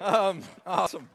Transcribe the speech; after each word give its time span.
Um, 0.00 0.42
awesome. 0.66 1.08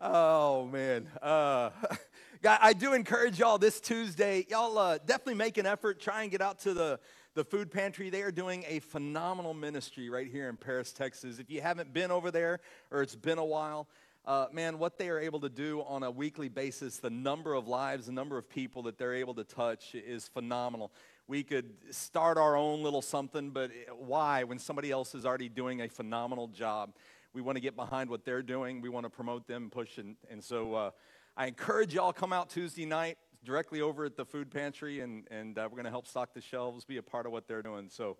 Oh 0.00 0.66
man. 0.66 1.08
Uh, 1.20 1.70
I 2.44 2.72
do 2.72 2.92
encourage 2.92 3.38
y'all 3.38 3.58
this 3.58 3.80
Tuesday. 3.80 4.46
Y'all 4.48 4.76
uh, 4.76 4.98
definitely 4.98 5.34
make 5.34 5.58
an 5.58 5.66
effort. 5.66 6.00
Try 6.00 6.22
and 6.22 6.30
get 6.30 6.40
out 6.40 6.60
to 6.60 6.74
the 6.74 7.00
the 7.34 7.44
food 7.44 7.70
pantry. 7.70 8.10
They 8.10 8.22
are 8.22 8.30
doing 8.30 8.64
a 8.68 8.80
phenomenal 8.80 9.54
ministry 9.54 10.10
right 10.10 10.30
here 10.30 10.48
in 10.48 10.56
Paris, 10.56 10.92
Texas. 10.92 11.38
If 11.38 11.50
you 11.50 11.62
haven't 11.62 11.94
been 11.94 12.10
over 12.10 12.30
there 12.30 12.60
or 12.90 13.00
it's 13.00 13.16
been 13.16 13.38
a 13.38 13.44
while, 13.44 13.88
uh, 14.26 14.46
man, 14.52 14.78
what 14.78 14.98
they 14.98 15.08
are 15.08 15.18
able 15.18 15.40
to 15.40 15.48
do 15.48 15.82
on 15.82 16.02
a 16.02 16.10
weekly 16.10 16.48
basis, 16.48 16.98
the 16.98 17.10
number 17.10 17.54
of 17.54 17.68
lives, 17.68 18.06
the 18.06 18.12
number 18.12 18.36
of 18.36 18.48
people 18.50 18.82
that 18.82 18.98
they're 18.98 19.14
able 19.14 19.34
to 19.34 19.44
touch 19.44 19.94
is 19.94 20.28
phenomenal. 20.28 20.92
We 21.26 21.42
could 21.42 21.72
start 21.90 22.36
our 22.36 22.54
own 22.54 22.82
little 22.82 23.02
something, 23.02 23.50
but 23.50 23.70
why 23.98 24.44
when 24.44 24.58
somebody 24.58 24.90
else 24.90 25.14
is 25.14 25.24
already 25.24 25.48
doing 25.48 25.80
a 25.80 25.88
phenomenal 25.88 26.48
job? 26.48 26.92
We 27.34 27.40
want 27.40 27.56
to 27.56 27.62
get 27.62 27.76
behind 27.76 28.10
what 28.10 28.26
they're 28.26 28.42
doing. 28.42 28.82
We 28.82 28.90
want 28.90 29.04
to 29.04 29.10
promote 29.10 29.46
them, 29.46 29.70
push, 29.70 29.96
and, 29.96 30.16
and 30.30 30.44
so 30.44 30.74
uh, 30.74 30.90
I 31.34 31.46
encourage 31.46 31.94
y'all 31.94 32.12
come 32.12 32.30
out 32.30 32.50
Tuesday 32.50 32.84
night 32.84 33.16
directly 33.42 33.80
over 33.80 34.04
at 34.04 34.18
the 34.18 34.24
food 34.26 34.50
pantry, 34.50 35.00
and, 35.00 35.26
and 35.30 35.58
uh, 35.58 35.62
we're 35.64 35.76
going 35.76 35.84
to 35.84 35.90
help 35.90 36.06
stock 36.06 36.34
the 36.34 36.42
shelves, 36.42 36.84
be 36.84 36.98
a 36.98 37.02
part 37.02 37.24
of 37.24 37.32
what 37.32 37.48
they're 37.48 37.62
doing. 37.62 37.88
So 37.88 38.18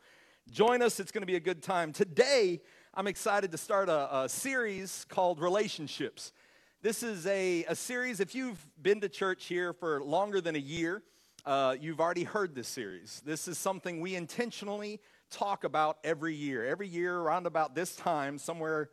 join 0.51 0.80
us. 0.80 0.98
It's 0.98 1.12
going 1.12 1.20
to 1.20 1.27
be 1.27 1.37
a 1.37 1.41
good 1.41 1.62
time. 1.62 1.93
Today, 1.93 2.62
I'm 2.95 3.06
excited 3.06 3.53
to 3.53 3.59
start 3.59 3.91
a, 3.91 4.23
a 4.23 4.29
series 4.30 5.05
called 5.11 5.41
Relationships. 5.41 6.33
This 6.81 7.03
is 7.03 7.27
a, 7.27 7.65
a 7.65 7.77
series, 7.77 8.19
if 8.19 8.34
you've 8.34 8.67
been 8.81 9.03
to 9.03 9.11
church 9.11 9.45
here 9.45 9.75
for 9.75 10.03
longer 10.03 10.41
than 10.41 10.56
a 10.56 10.59
year, 10.59 11.03
uh, 11.45 11.77
you've 11.79 12.01
already 12.01 12.25
heard 12.25 12.55
this 12.55 12.69
series. 12.69 13.20
This 13.27 13.47
is 13.47 13.59
something 13.59 14.01
we 14.01 14.15
intentionally 14.15 15.01
talk 15.31 15.65
about 15.65 15.98
every 16.03 16.34
year. 16.34 16.67
Every 16.67 16.89
year, 16.89 17.19
around 17.19 17.47
about 17.47 17.75
this 17.75 17.95
time, 17.95 18.39
somewhere 18.39 18.91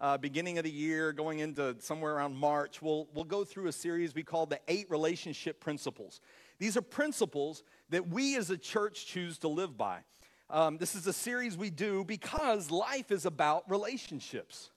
uh, 0.00 0.16
beginning 0.16 0.58
of 0.58 0.64
the 0.64 0.70
year, 0.70 1.12
going 1.12 1.40
into 1.40 1.76
somewhere 1.78 2.14
around 2.14 2.36
March, 2.36 2.80
we'll, 2.80 3.08
we'll 3.14 3.24
go 3.24 3.44
through 3.44 3.66
a 3.66 3.72
series 3.72 4.14
we 4.14 4.22
call 4.22 4.46
the 4.46 4.60
Eight 4.68 4.90
Relationship 4.90 5.60
Principles. 5.60 6.20
These 6.58 6.76
are 6.76 6.82
principles 6.82 7.62
that 7.90 8.08
we 8.08 8.36
as 8.36 8.50
a 8.50 8.56
church 8.56 9.06
choose 9.06 9.38
to 9.38 9.48
live 9.48 9.76
by. 9.76 10.00
Um, 10.48 10.78
this 10.78 10.94
is 10.94 11.06
a 11.06 11.12
series 11.12 11.56
we 11.56 11.70
do 11.70 12.04
because 12.04 12.70
life 12.70 13.10
is 13.12 13.26
about 13.26 13.70
relationships 13.70 14.70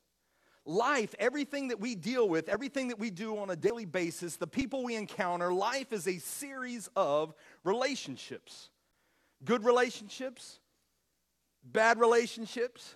life, 0.66 1.14
everything 1.20 1.68
that 1.70 1.80
we 1.80 1.96
deal 1.96 2.28
with, 2.28 2.48
everything 2.48 2.88
that 2.88 3.00
we 3.00 3.10
do 3.10 3.38
on 3.38 3.50
a 3.50 3.56
daily 3.56 3.86
basis, 3.86 4.38
the 4.38 4.48
people 4.48 4.84
we 4.84 4.96
encounter, 4.96 5.54
life 5.54 5.92
is 5.92 6.08
a 6.08 6.18
series 6.20 6.90
of 6.96 7.34
relationships. 7.64 8.70
Good 9.44 9.66
relationships, 9.66 10.60
bad 11.64 12.00
relationships, 12.00 12.96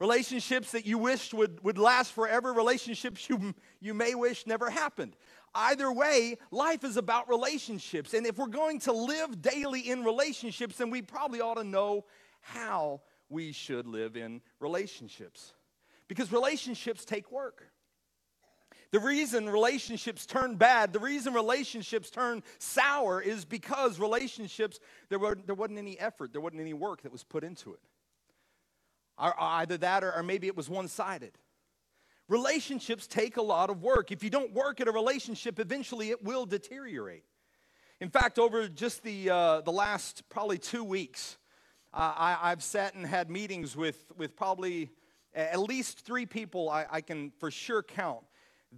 relationships 0.00 0.72
that 0.72 0.86
you 0.86 0.98
wished 0.98 1.34
would, 1.34 1.62
would 1.62 1.78
last 1.78 2.12
forever, 2.12 2.52
relationships 2.52 3.28
you, 3.28 3.54
you 3.80 3.94
may 3.94 4.14
wish 4.14 4.46
never 4.46 4.70
happened. 4.70 5.14
Either 5.54 5.92
way, 5.92 6.36
life 6.50 6.84
is 6.84 6.96
about 6.96 7.28
relationships. 7.28 8.14
And 8.14 8.26
if 8.26 8.38
we're 8.38 8.46
going 8.46 8.80
to 8.80 8.92
live 8.92 9.42
daily 9.42 9.80
in 9.80 10.02
relationships, 10.02 10.76
then 10.78 10.90
we 10.90 11.02
probably 11.02 11.40
ought 11.40 11.54
to 11.54 11.64
know 11.64 12.06
how 12.40 13.02
we 13.28 13.52
should 13.52 13.86
live 13.86 14.16
in 14.16 14.40
relationships 14.58 15.54
because 16.08 16.32
relationships 16.32 17.04
take 17.04 17.30
work. 17.30 17.62
The 18.92 18.98
reason 18.98 19.48
relationships 19.48 20.26
turn 20.26 20.56
bad, 20.56 20.92
the 20.92 20.98
reason 20.98 21.32
relationships 21.32 22.10
turn 22.10 22.42
sour 22.58 23.20
is 23.20 23.44
because 23.44 24.00
relationships, 24.00 24.80
there, 25.10 25.20
were, 25.20 25.38
there 25.46 25.54
wasn't 25.54 25.78
any 25.78 25.98
effort, 26.00 26.32
there 26.32 26.40
wasn't 26.40 26.60
any 26.60 26.74
work 26.74 27.02
that 27.02 27.12
was 27.12 27.22
put 27.22 27.44
into 27.44 27.72
it. 27.72 27.80
Or 29.20 29.34
either 29.38 29.76
that 29.78 30.02
or, 30.02 30.14
or 30.14 30.22
maybe 30.22 30.46
it 30.46 30.56
was 30.56 30.68
one 30.68 30.88
sided. 30.88 31.32
Relationships 32.28 33.06
take 33.06 33.36
a 33.36 33.42
lot 33.42 33.70
of 33.70 33.82
work. 33.82 34.12
If 34.12 34.22
you 34.22 34.30
don't 34.30 34.52
work 34.52 34.80
at 34.80 34.88
a 34.88 34.92
relationship, 34.92 35.58
eventually 35.58 36.10
it 36.10 36.24
will 36.24 36.46
deteriorate. 36.46 37.24
In 38.00 38.08
fact, 38.08 38.38
over 38.38 38.68
just 38.68 39.02
the, 39.02 39.28
uh, 39.28 39.60
the 39.60 39.72
last 39.72 40.22
probably 40.28 40.56
two 40.56 40.84
weeks, 40.84 41.36
uh, 41.92 42.12
I, 42.16 42.38
I've 42.40 42.62
sat 42.62 42.94
and 42.94 43.04
had 43.04 43.28
meetings 43.28 43.76
with, 43.76 44.10
with 44.16 44.36
probably 44.36 44.90
at 45.34 45.60
least 45.60 46.00
three 46.00 46.24
people 46.24 46.70
I, 46.70 46.86
I 46.90 47.00
can 47.00 47.32
for 47.38 47.50
sure 47.50 47.82
count 47.82 48.22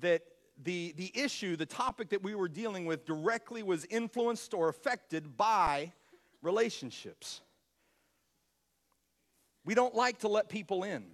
that 0.01 0.23
the, 0.63 0.95
the 0.97 1.13
issue, 1.15 1.57
the 1.57 1.67
topic 1.67 2.11
that 2.11 2.23
we 2.23 2.35
were 2.35 2.49
dealing 2.49 2.87
with 2.87 3.05
directly 3.05 3.63
was 3.63 3.85
influenced 3.91 4.55
or 4.55 4.69
affected 4.69 5.37
by 5.37 5.93
relationships. 6.41 7.43
We 9.65 9.75
don't 9.75 9.95
like 9.95 10.19
to 10.19 10.29
let 10.29 10.49
people 10.49 10.83
in. 10.83 11.05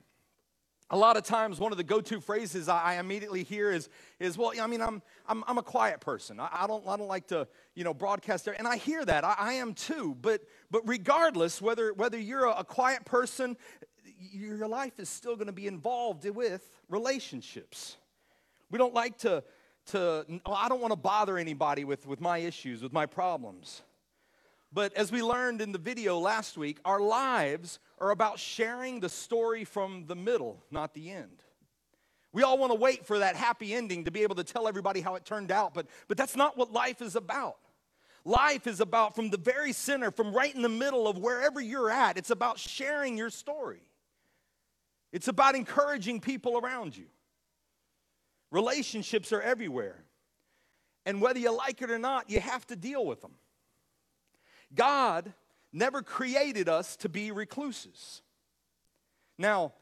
A 0.90 0.96
lot 0.96 1.18
of 1.18 1.22
times, 1.22 1.60
one 1.60 1.70
of 1.70 1.76
the 1.76 1.84
go 1.84 2.00
to 2.00 2.18
phrases 2.18 2.66
I, 2.66 2.94
immediately 2.94 3.42
hear 3.42 3.70
is, 3.70 3.90
is 4.18 4.38
well, 4.38 4.52
I 4.58 4.66
mean, 4.66 4.80
I'm, 4.80 5.02
I'm, 5.26 5.44
I'm 5.46 5.58
a 5.58 5.62
quiet 5.62 6.00
person. 6.00 6.40
I, 6.40 6.48
I, 6.50 6.66
don't, 6.66 6.86
I 6.88 6.96
don't 6.96 7.08
like 7.08 7.26
to, 7.28 7.46
you 7.74 7.84
know, 7.84 7.92
broadcast 7.92 8.46
there. 8.46 8.54
And 8.56 8.66
I 8.66 8.78
hear 8.78 9.04
that. 9.04 9.22
I, 9.22 9.34
I 9.38 9.52
am 9.54 9.74
too. 9.74 10.16
But, 10.18 10.40
but 10.70 10.80
regardless, 10.88 11.60
whether, 11.60 11.92
whether 11.92 12.18
you're 12.18 12.46
a, 12.46 12.60
a 12.60 12.64
quiet 12.64 13.04
person, 13.04 13.58
your 14.32 14.66
life 14.66 14.98
is 14.98 15.10
still 15.10 15.36
going 15.36 15.48
to 15.48 15.52
be 15.52 15.66
involved 15.66 16.26
with 16.28 16.70
relationships. 16.88 17.98
We 18.70 18.78
don't 18.78 18.94
like 18.94 19.18
to, 19.18 19.44
to 19.86 20.40
oh, 20.46 20.52
I 20.54 20.70
don't 20.70 20.80
want 20.80 20.92
to 20.92 20.98
bother 20.98 21.36
anybody 21.36 21.84
with, 21.84 22.06
with 22.06 22.22
my 22.22 22.38
issues, 22.38 22.82
with 22.82 22.94
my 22.94 23.04
problems. 23.04 23.82
But 24.72 24.94
as 24.94 25.12
we 25.12 25.22
learned 25.22 25.60
in 25.60 25.72
the 25.72 25.78
video 25.78 26.18
last 26.18 26.56
week, 26.56 26.78
our 26.86 27.00
lives 27.00 27.78
are 28.00 28.10
about 28.10 28.38
sharing 28.38 29.00
the 29.00 29.08
story 29.08 29.64
from 29.64 30.04
the 30.06 30.14
middle, 30.16 30.62
not 30.70 30.94
the 30.94 31.10
end. 31.10 31.42
We 32.32 32.42
all 32.42 32.58
want 32.58 32.72
to 32.72 32.78
wait 32.78 33.06
for 33.06 33.20
that 33.20 33.36
happy 33.36 33.74
ending 33.74 34.04
to 34.04 34.10
be 34.10 34.22
able 34.22 34.36
to 34.36 34.44
tell 34.44 34.68
everybody 34.68 35.00
how 35.00 35.14
it 35.14 35.24
turned 35.24 35.50
out, 35.50 35.74
but, 35.74 35.86
but 36.08 36.16
that's 36.16 36.36
not 36.36 36.56
what 36.56 36.72
life 36.72 37.00
is 37.00 37.16
about. 37.16 37.56
Life 38.24 38.66
is 38.66 38.80
about 38.80 39.14
from 39.14 39.30
the 39.30 39.38
very 39.38 39.72
center, 39.72 40.10
from 40.10 40.34
right 40.34 40.54
in 40.54 40.62
the 40.62 40.68
middle 40.68 41.08
of 41.08 41.18
wherever 41.18 41.60
you're 41.60 41.90
at, 41.90 42.18
it's 42.18 42.30
about 42.30 42.58
sharing 42.58 43.16
your 43.16 43.30
story. 43.30 43.80
It's 45.12 45.28
about 45.28 45.54
encouraging 45.54 46.20
people 46.20 46.58
around 46.58 46.96
you. 46.96 47.06
Relationships 48.50 49.32
are 49.32 49.40
everywhere. 49.40 50.04
And 51.06 51.22
whether 51.22 51.38
you 51.38 51.56
like 51.56 51.80
it 51.80 51.90
or 51.90 51.98
not, 51.98 52.28
you 52.28 52.40
have 52.40 52.66
to 52.66 52.76
deal 52.76 53.06
with 53.06 53.22
them. 53.22 53.32
God 54.74 55.32
never 55.72 56.02
created 56.02 56.68
us 56.68 56.96
to 56.96 57.08
be 57.08 57.30
recluses. 57.30 58.22
Now, 59.38 59.74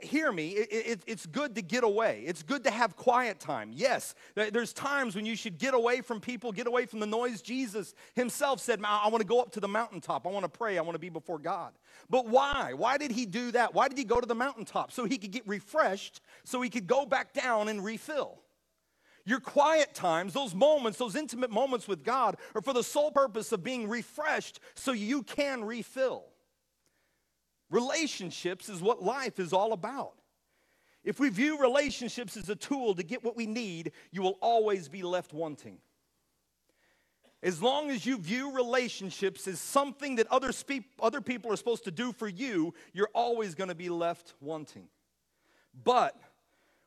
hear 0.00 0.30
me, 0.30 0.50
it, 0.50 0.68
it, 0.70 1.02
it's 1.06 1.26
good 1.26 1.54
to 1.54 1.62
get 1.62 1.84
away. 1.84 2.22
It's 2.26 2.42
good 2.42 2.64
to 2.64 2.70
have 2.70 2.96
quiet 2.96 3.40
time. 3.40 3.70
Yes, 3.74 4.14
there's 4.34 4.72
times 4.72 5.16
when 5.16 5.26
you 5.26 5.36
should 5.36 5.58
get 5.58 5.74
away 5.74 6.00
from 6.00 6.20
people, 6.20 6.52
get 6.52 6.66
away 6.66 6.86
from 6.86 7.00
the 7.00 7.06
noise. 7.06 7.42
Jesus 7.42 7.94
himself 8.14 8.60
said, 8.60 8.80
I 8.84 9.08
want 9.08 9.20
to 9.22 9.26
go 9.26 9.40
up 9.40 9.52
to 9.52 9.60
the 9.60 9.68
mountaintop. 9.68 10.26
I 10.26 10.30
want 10.30 10.44
to 10.44 10.50
pray. 10.50 10.78
I 10.78 10.82
want 10.82 10.94
to 10.94 11.00
be 11.00 11.08
before 11.08 11.38
God. 11.38 11.72
But 12.08 12.26
why? 12.26 12.74
Why 12.74 12.98
did 12.98 13.10
he 13.10 13.26
do 13.26 13.52
that? 13.52 13.74
Why 13.74 13.88
did 13.88 13.98
he 13.98 14.04
go 14.04 14.20
to 14.20 14.26
the 14.26 14.34
mountaintop? 14.34 14.92
So 14.92 15.04
he 15.04 15.18
could 15.18 15.30
get 15.30 15.46
refreshed, 15.46 16.20
so 16.44 16.60
he 16.60 16.70
could 16.70 16.86
go 16.86 17.06
back 17.06 17.32
down 17.32 17.68
and 17.68 17.84
refill. 17.84 18.39
Your 19.30 19.38
quiet 19.38 19.94
times, 19.94 20.32
those 20.32 20.56
moments, 20.56 20.98
those 20.98 21.14
intimate 21.14 21.52
moments 21.52 21.86
with 21.86 22.02
God, 22.02 22.36
are 22.52 22.60
for 22.60 22.72
the 22.72 22.82
sole 22.82 23.12
purpose 23.12 23.52
of 23.52 23.62
being 23.62 23.88
refreshed 23.88 24.58
so 24.74 24.90
you 24.90 25.22
can 25.22 25.62
refill. 25.62 26.24
Relationships 27.70 28.68
is 28.68 28.82
what 28.82 29.04
life 29.04 29.38
is 29.38 29.52
all 29.52 29.72
about. 29.72 30.14
If 31.04 31.20
we 31.20 31.28
view 31.28 31.60
relationships 31.60 32.36
as 32.36 32.48
a 32.48 32.56
tool 32.56 32.96
to 32.96 33.04
get 33.04 33.22
what 33.22 33.36
we 33.36 33.46
need, 33.46 33.92
you 34.10 34.20
will 34.20 34.36
always 34.42 34.88
be 34.88 35.04
left 35.04 35.32
wanting. 35.32 35.78
As 37.40 37.62
long 37.62 37.88
as 37.88 38.04
you 38.04 38.18
view 38.18 38.52
relationships 38.52 39.46
as 39.46 39.60
something 39.60 40.16
that 40.16 40.26
other, 40.26 40.50
spe- 40.50 40.90
other 41.00 41.20
people 41.20 41.52
are 41.52 41.56
supposed 41.56 41.84
to 41.84 41.92
do 41.92 42.10
for 42.10 42.26
you, 42.26 42.74
you're 42.92 43.10
always 43.14 43.54
going 43.54 43.68
to 43.68 43.76
be 43.76 43.90
left 43.90 44.34
wanting. 44.40 44.88
But 45.84 46.20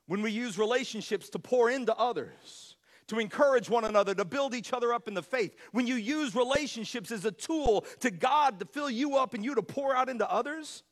when 0.06 0.22
we 0.22 0.30
use 0.30 0.58
relationships 0.58 1.28
to 1.30 1.38
pour 1.38 1.70
into 1.70 1.94
others, 1.96 2.76
to 3.06 3.18
encourage 3.18 3.68
one 3.68 3.84
another, 3.84 4.14
to 4.14 4.24
build 4.24 4.54
each 4.54 4.72
other 4.72 4.92
up 4.92 5.08
in 5.08 5.14
the 5.14 5.22
faith. 5.22 5.54
When 5.72 5.86
you 5.86 5.94
use 5.94 6.34
relationships 6.34 7.10
as 7.10 7.24
a 7.24 7.32
tool 7.32 7.84
to 8.00 8.10
God 8.10 8.58
to 8.60 8.66
fill 8.66 8.90
you 8.90 9.16
up 9.16 9.34
and 9.34 9.44
you 9.44 9.54
to 9.54 9.62
pour 9.62 9.94
out 9.94 10.08
into 10.08 10.30
others, 10.30 10.82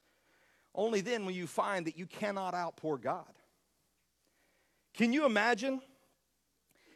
only 0.75 1.01
then 1.01 1.25
will 1.25 1.33
you 1.33 1.47
find 1.47 1.87
that 1.87 1.99
you 1.99 2.07
cannot 2.07 2.55
outpour 2.55 2.99
God. 2.99 3.33
Can 4.95 5.13
you 5.13 5.25
imagine? 5.25 5.81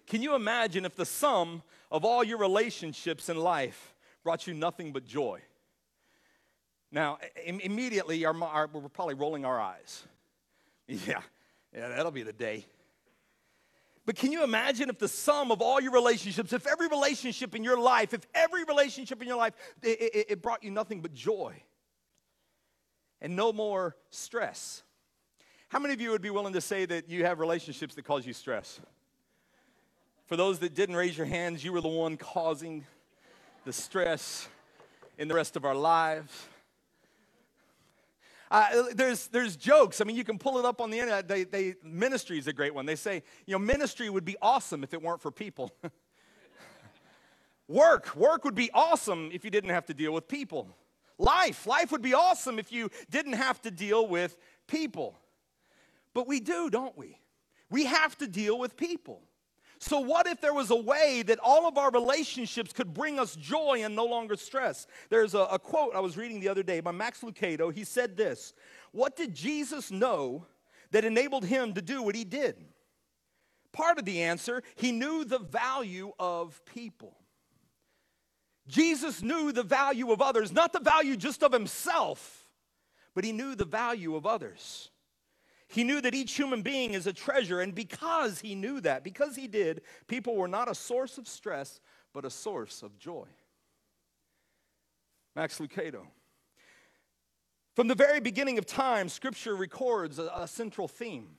Can 0.06 0.22
you 0.22 0.34
imagine 0.34 0.84
if 0.84 0.94
the 0.96 1.06
sum 1.06 1.62
of 1.90 2.04
all 2.04 2.22
your 2.22 2.38
relationships 2.38 3.28
in 3.28 3.36
life 3.36 3.94
brought 4.22 4.46
you 4.46 4.54
nothing 4.54 4.92
but 4.92 5.04
joy? 5.04 5.40
Now, 6.92 7.18
immediately, 7.44 8.24
our, 8.24 8.44
our, 8.44 8.68
we're 8.72 8.88
probably 8.88 9.14
rolling 9.14 9.44
our 9.44 9.60
eyes. 9.60 10.04
Yeah, 10.88 11.22
yeah, 11.76 11.88
that'll 11.88 12.10
be 12.10 12.22
the 12.22 12.32
day. 12.32 12.64
But 14.06 14.16
can 14.16 14.32
you 14.32 14.44
imagine 14.44 14.88
if 14.88 14.98
the 14.98 15.08
sum 15.08 15.50
of 15.50 15.60
all 15.60 15.80
your 15.80 15.92
relationships, 15.92 16.52
if 16.52 16.66
every 16.66 16.86
relationship 16.86 17.54
in 17.54 17.64
your 17.64 17.78
life, 17.78 18.14
if 18.14 18.24
every 18.34 18.64
relationship 18.64 19.20
in 19.20 19.28
your 19.28 19.36
life, 19.36 19.52
it, 19.82 20.00
it, 20.00 20.26
it 20.30 20.42
brought 20.42 20.62
you 20.62 20.70
nothing 20.70 21.00
but 21.00 21.12
joy 21.12 21.60
and 23.20 23.34
no 23.34 23.52
more 23.52 23.96
stress? 24.10 24.82
How 25.68 25.80
many 25.80 25.92
of 25.92 26.00
you 26.00 26.10
would 26.12 26.22
be 26.22 26.30
willing 26.30 26.52
to 26.52 26.60
say 26.60 26.86
that 26.86 27.10
you 27.10 27.24
have 27.24 27.40
relationships 27.40 27.96
that 27.96 28.04
cause 28.04 28.24
you 28.24 28.32
stress? 28.32 28.80
For 30.26 30.36
those 30.36 30.60
that 30.60 30.74
didn't 30.74 30.96
raise 30.96 31.18
your 31.18 31.26
hands, 31.26 31.64
you 31.64 31.72
were 31.72 31.80
the 31.80 31.88
one 31.88 32.16
causing 32.16 32.86
the 33.64 33.72
stress 33.72 34.48
in 35.18 35.26
the 35.26 35.34
rest 35.34 35.56
of 35.56 35.64
our 35.64 35.74
lives. 35.74 36.46
Uh, 38.50 38.84
there's, 38.94 39.28
there's 39.28 39.56
jokes. 39.56 40.00
I 40.00 40.04
mean, 40.04 40.16
you 40.16 40.24
can 40.24 40.38
pull 40.38 40.58
it 40.58 40.64
up 40.64 40.80
on 40.80 40.90
the 40.90 40.98
internet. 40.98 41.26
They, 41.26 41.44
they, 41.44 41.74
ministry 41.82 42.38
is 42.38 42.46
a 42.46 42.52
great 42.52 42.74
one. 42.74 42.86
They 42.86 42.96
say, 42.96 43.22
you 43.46 43.52
know, 43.52 43.58
ministry 43.58 44.08
would 44.08 44.24
be 44.24 44.36
awesome 44.40 44.84
if 44.84 44.94
it 44.94 45.02
weren't 45.02 45.20
for 45.20 45.30
people. 45.30 45.72
work, 47.68 48.14
work 48.14 48.44
would 48.44 48.54
be 48.54 48.70
awesome 48.72 49.30
if 49.32 49.44
you 49.44 49.50
didn't 49.50 49.70
have 49.70 49.86
to 49.86 49.94
deal 49.94 50.12
with 50.12 50.28
people. 50.28 50.68
Life, 51.18 51.66
life 51.66 51.90
would 51.92 52.02
be 52.02 52.14
awesome 52.14 52.58
if 52.58 52.70
you 52.70 52.90
didn't 53.10 53.32
have 53.32 53.60
to 53.62 53.70
deal 53.70 54.06
with 54.06 54.36
people. 54.66 55.18
But 56.14 56.28
we 56.28 56.40
do, 56.40 56.70
don't 56.70 56.96
we? 56.96 57.18
We 57.70 57.86
have 57.86 58.16
to 58.18 58.28
deal 58.28 58.58
with 58.58 58.76
people. 58.76 59.22
So, 59.78 60.00
what 60.00 60.26
if 60.26 60.40
there 60.40 60.54
was 60.54 60.70
a 60.70 60.76
way 60.76 61.22
that 61.26 61.38
all 61.42 61.66
of 61.66 61.76
our 61.76 61.90
relationships 61.90 62.72
could 62.72 62.94
bring 62.94 63.18
us 63.18 63.36
joy 63.36 63.82
and 63.84 63.94
no 63.94 64.06
longer 64.06 64.36
stress? 64.36 64.86
There's 65.10 65.34
a, 65.34 65.40
a, 65.40 65.58
quote 65.58 65.94
I 65.94 66.00
was 66.00 66.16
reading 66.16 66.40
the 66.40 66.48
other 66.48 66.62
day 66.62 66.80
by 66.80 66.92
Max 66.92 67.20
Lucado. 67.20 67.72
He 67.72 67.84
said 67.84 68.16
this 68.16 68.54
What 68.92 69.16
did 69.16 69.34
Jesus 69.34 69.90
know 69.90 70.46
that 70.92 71.04
enabled 71.04 71.44
him 71.44 71.74
to 71.74 71.82
do 71.82 72.02
what 72.02 72.14
he 72.14 72.24
did? 72.24 72.64
Part 73.72 73.98
of 73.98 74.06
the 74.06 74.22
answer, 74.22 74.62
he 74.76 74.92
knew 74.92 75.24
the 75.24 75.38
value 75.38 76.12
of 76.18 76.64
people. 76.64 77.14
Jesus 78.66 79.22
knew 79.22 79.52
the 79.52 79.62
value 79.62 80.10
of 80.10 80.22
others, 80.22 80.50
not 80.50 80.72
the 80.72 80.80
value 80.80 81.16
just 81.16 81.42
of 81.42 81.52
himself, 81.52 82.48
but 83.14 83.24
he 83.24 83.32
knew 83.32 83.54
the 83.54 83.66
value 83.66 84.16
of 84.16 84.26
others. 84.26 84.90
He 85.68 85.84
knew 85.84 86.00
that 86.00 86.14
each 86.14 86.34
human 86.34 86.62
being 86.62 86.94
is 86.94 87.06
a 87.06 87.12
treasure, 87.12 87.60
and 87.60 87.74
because 87.74 88.40
he 88.40 88.54
knew 88.54 88.80
that, 88.82 89.02
because 89.02 89.34
he 89.34 89.48
did, 89.48 89.82
people 90.06 90.36
were 90.36 90.48
not 90.48 90.70
a 90.70 90.74
source 90.74 91.18
of 91.18 91.26
stress, 91.26 91.80
but 92.12 92.24
a 92.24 92.30
source 92.30 92.82
of 92.82 92.98
joy. 92.98 93.26
Max 95.34 95.58
Lucado. 95.58 96.06
From 97.74 97.88
the 97.88 97.94
very 97.94 98.20
beginning 98.20 98.56
of 98.56 98.64
time, 98.64 99.08
Scripture 99.08 99.54
records 99.54 100.18
a, 100.18 100.30
a 100.34 100.48
central 100.48 100.88
theme. 100.88 101.36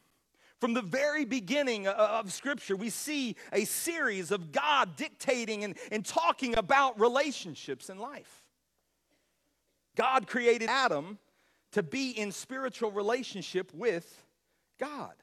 From 0.59 0.73
the 0.73 0.81
very 0.81 1.25
beginning 1.25 1.87
uh, 1.87 1.91
uh, 1.91 2.19
of 2.19 2.31
Scripture, 2.31 2.75
we 2.75 2.89
see 2.89 3.35
a 3.53 3.65
series 3.65 4.31
of 4.31 4.51
God 4.51 4.95
dictating 4.95 5.63
and, 5.63 5.75
and 5.91 6.05
talking 6.05 6.57
about 6.57 6.99
relationships 6.99 7.89
in 7.89 7.97
life. 7.97 8.43
God 9.95 10.27
created 10.27 10.69
Adam 10.69 11.17
to 11.71 11.83
be 11.83 12.11
in 12.11 12.31
spiritual 12.31 12.91
relationship 12.91 13.71
with 13.73 14.25
God. 14.79 15.13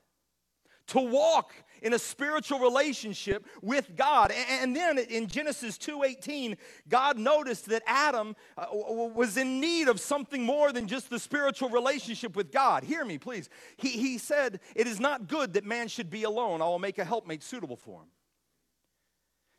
To 0.88 1.00
walk 1.00 1.54
in 1.80 1.94
a 1.94 1.98
spiritual 1.98 2.58
relationship 2.58 3.46
with 3.62 3.96
God. 3.96 4.32
And 4.50 4.76
then 4.76 4.98
in 4.98 5.28
Genesis 5.28 5.78
2:18, 5.78 6.58
God 6.88 7.16
noticed 7.16 7.66
that 7.66 7.82
Adam 7.86 8.36
uh, 8.58 8.66
was 8.70 9.38
in 9.38 9.60
need 9.60 9.88
of 9.88 9.98
something 9.98 10.42
more 10.42 10.72
than 10.72 10.86
just 10.86 11.08
the 11.08 11.18
spiritual 11.18 11.70
relationship 11.70 12.36
with 12.36 12.52
God. 12.52 12.84
Hear 12.84 13.04
me, 13.04 13.16
please. 13.16 13.48
He, 13.78 13.90
he 13.90 14.18
said, 14.18 14.60
It 14.74 14.86
is 14.86 15.00
not 15.00 15.26
good 15.26 15.54
that 15.54 15.64
man 15.64 15.88
should 15.88 16.10
be 16.10 16.24
alone. 16.24 16.60
I 16.60 16.66
will 16.66 16.78
make 16.78 16.98
a 16.98 17.04
helpmate 17.04 17.42
suitable 17.42 17.76
for 17.76 18.02
him. 18.02 18.08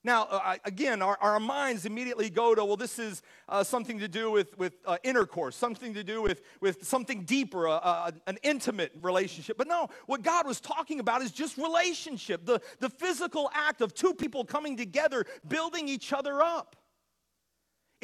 Now, 0.05 0.27
uh, 0.29 0.57
again, 0.65 1.01
our, 1.01 1.17
our 1.19 1.39
minds 1.39 1.87
immediately 1.87 2.29
go 2.29 2.53
to, 2.53 2.63
well, 2.63 2.77
this 2.77 2.99
is 2.99 3.23
uh, 3.49 3.63
something 3.63 3.97
to 3.97 4.07
do 4.07 4.29
with, 4.29 4.55
with 4.55 4.75
uh, 4.85 4.97
intercourse, 5.03 5.55
something 5.55 5.95
to 5.95 6.03
do 6.03 6.21
with, 6.21 6.43
with 6.61 6.85
something 6.85 7.23
deeper, 7.23 7.67
uh, 7.67 7.77
uh, 7.77 8.11
an 8.27 8.37
intimate 8.43 8.91
relationship. 9.01 9.57
But 9.57 9.67
no, 9.67 9.89
what 10.05 10.21
God 10.21 10.45
was 10.45 10.61
talking 10.61 10.99
about 10.99 11.23
is 11.23 11.31
just 11.31 11.57
relationship, 11.57 12.45
the, 12.45 12.61
the 12.79 12.89
physical 12.89 13.49
act 13.55 13.81
of 13.81 13.95
two 13.95 14.13
people 14.13 14.45
coming 14.45 14.77
together, 14.77 15.25
building 15.47 15.89
each 15.89 16.13
other 16.13 16.39
up. 16.39 16.75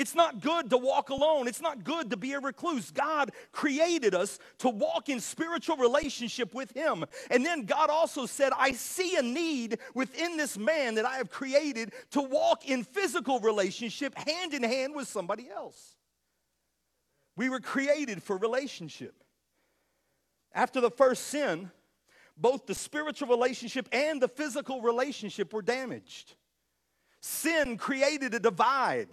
It's 0.01 0.15
not 0.15 0.41
good 0.41 0.71
to 0.71 0.79
walk 0.79 1.11
alone. 1.11 1.47
It's 1.47 1.61
not 1.61 1.83
good 1.83 2.09
to 2.09 2.17
be 2.17 2.33
a 2.33 2.39
recluse. 2.39 2.89
God 2.89 3.29
created 3.51 4.15
us 4.15 4.39
to 4.57 4.67
walk 4.67 5.09
in 5.09 5.19
spiritual 5.19 5.77
relationship 5.77 6.55
with 6.55 6.71
Him. 6.71 7.05
And 7.29 7.45
then 7.45 7.65
God 7.65 7.91
also 7.91 8.25
said, 8.25 8.51
I 8.57 8.71
see 8.71 9.15
a 9.15 9.21
need 9.21 9.77
within 9.93 10.37
this 10.37 10.57
man 10.57 10.95
that 10.95 11.05
I 11.05 11.17
have 11.17 11.29
created 11.29 11.93
to 12.13 12.21
walk 12.23 12.67
in 12.67 12.83
physical 12.83 13.39
relationship 13.41 14.17
hand 14.17 14.55
in 14.55 14.63
hand 14.63 14.95
with 14.95 15.07
somebody 15.07 15.47
else. 15.51 15.95
We 17.37 17.49
were 17.49 17.59
created 17.59 18.23
for 18.23 18.37
relationship. 18.37 19.13
After 20.51 20.81
the 20.81 20.89
first 20.89 21.27
sin, 21.27 21.69
both 22.35 22.65
the 22.65 22.73
spiritual 22.73 23.27
relationship 23.27 23.87
and 23.91 24.19
the 24.19 24.27
physical 24.27 24.81
relationship 24.81 25.53
were 25.53 25.61
damaged. 25.61 26.33
Sin 27.21 27.77
created 27.77 28.33
a 28.33 28.39
divide 28.39 29.09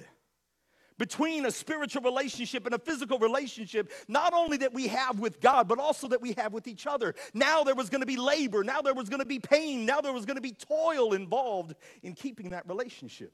between 0.99 1.47
a 1.47 1.51
spiritual 1.51 2.03
relationship 2.03 2.67
and 2.67 2.75
a 2.75 2.79
physical 2.79 3.19
relationship, 3.19 3.91
not 4.09 4.35
only 4.35 4.57
that 4.59 4.75
we 4.75 4.89
have 4.89 5.21
with 5.21 5.41
God, 5.41 5.69
but 5.69 5.79
also 5.79 6.09
that 6.09 6.21
we 6.21 6.35
have 6.37 6.53
with 6.53 6.67
each 6.67 6.87
other. 6.87 7.15
Now 7.33 7.63
there 7.65 7.75
was 7.75 7.89
going 7.89 8.03
to 8.03 8.07
be 8.07 8.17
labor, 8.17 8.65
now 8.65 8.83
there 8.83 8.95
was 8.95 9.09
going 9.09 9.21
to 9.21 9.27
be 9.27 9.39
pain, 9.39 9.87
now 9.87 10.01
there 10.01 10.13
was 10.13 10.27
going 10.27 10.37
to 10.37 10.43
be 10.43 10.53
toil 10.53 11.13
involved 11.15 11.75
in 12.03 12.15
keeping 12.15 12.51
that 12.51 12.69
relationship. 12.69 13.33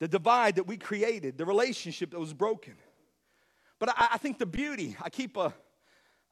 The 0.00 0.08
divide 0.08 0.56
that 0.56 0.66
we 0.66 0.78
created, 0.78 1.38
the 1.38 1.44
relationship 1.44 2.10
that 2.10 2.18
was 2.18 2.32
broken. 2.32 2.74
But 3.78 3.90
I, 3.90 4.08
I 4.12 4.18
think 4.18 4.38
the 4.38 4.46
beauty, 4.46 4.96
I 5.00 5.10
keep 5.10 5.36
a, 5.36 5.54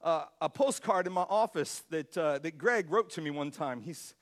a, 0.01 0.23
a 0.41 0.49
postcard 0.49 1.07
in 1.07 1.13
my 1.13 1.21
office 1.21 1.83
that, 1.89 2.17
uh, 2.17 2.39
that 2.39 2.57
Greg 2.57 2.91
wrote 2.91 3.11
to 3.11 3.21
me 3.21 3.29
one 3.29 3.51
time. 3.51 3.79
He's, 3.79 4.15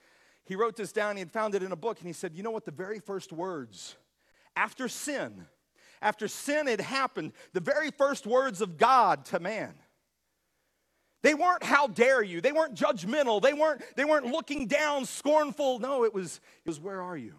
he 0.50 0.56
wrote 0.56 0.76
this 0.76 0.92
down, 0.92 1.16
he 1.16 1.20
had 1.20 1.32
found 1.32 1.54
it 1.54 1.62
in 1.62 1.72
a 1.72 1.76
book, 1.76 2.00
and 2.00 2.08
he 2.08 2.14
said, 2.14 2.34
You 2.34 2.42
know 2.42 2.50
what? 2.50 2.66
The 2.66 2.72
very 2.72 3.00
first 3.00 3.32
words 3.32 3.96
after 4.56 4.88
sin, 4.88 5.46
after 6.02 6.28
sin 6.28 6.66
had 6.66 6.82
happened, 6.82 7.34
the 7.54 7.60
very 7.60 7.92
first 7.92 8.26
words 8.26 8.60
of 8.60 8.78
God 8.80 9.26
to 9.26 9.40
man. 9.40 9.76
They 11.22 11.36
weren't 11.36 11.62
how 11.62 11.86
dare 11.86 12.24
you. 12.24 12.42
They 12.42 12.52
weren't 12.52 12.74
judgmental. 12.74 13.40
They 13.40 13.54
weren't, 13.54 13.84
they 13.96 14.06
weren't 14.06 14.26
looking 14.26 14.66
down, 14.66 15.06
scornful. 15.06 15.78
No, 15.78 16.04
it 16.04 16.16
was, 16.16 16.42
it 16.66 16.68
was 16.68 16.80
where 16.80 17.02
are 17.02 17.18
you? 17.18 17.36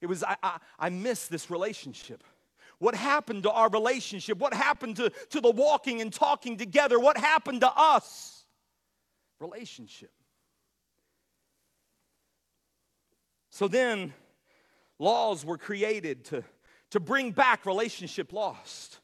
It 0.00 0.06
was, 0.06 0.24
I, 0.24 0.36
I, 0.42 0.58
I 0.78 0.88
miss 0.88 1.28
this 1.28 1.50
relationship. 1.50 2.24
What 2.78 2.94
happened 2.94 3.42
to 3.42 3.50
our 3.50 3.68
relationship? 3.68 4.38
What 4.38 4.54
happened 4.54 4.96
to, 4.96 5.10
to 5.30 5.40
the 5.42 5.50
walking 5.50 6.00
and 6.00 6.10
talking 6.10 6.56
together? 6.56 6.98
What 6.98 7.18
happened 7.18 7.60
to 7.60 7.70
us? 7.76 8.46
Relationship. 9.40 10.12
So 13.58 13.66
then, 13.66 14.14
laws 15.00 15.44
were 15.44 15.58
created 15.58 16.24
to, 16.26 16.44
to 16.90 17.00
bring 17.00 17.32
back 17.32 17.66
relationship 17.66 18.32
lost. 18.32 19.00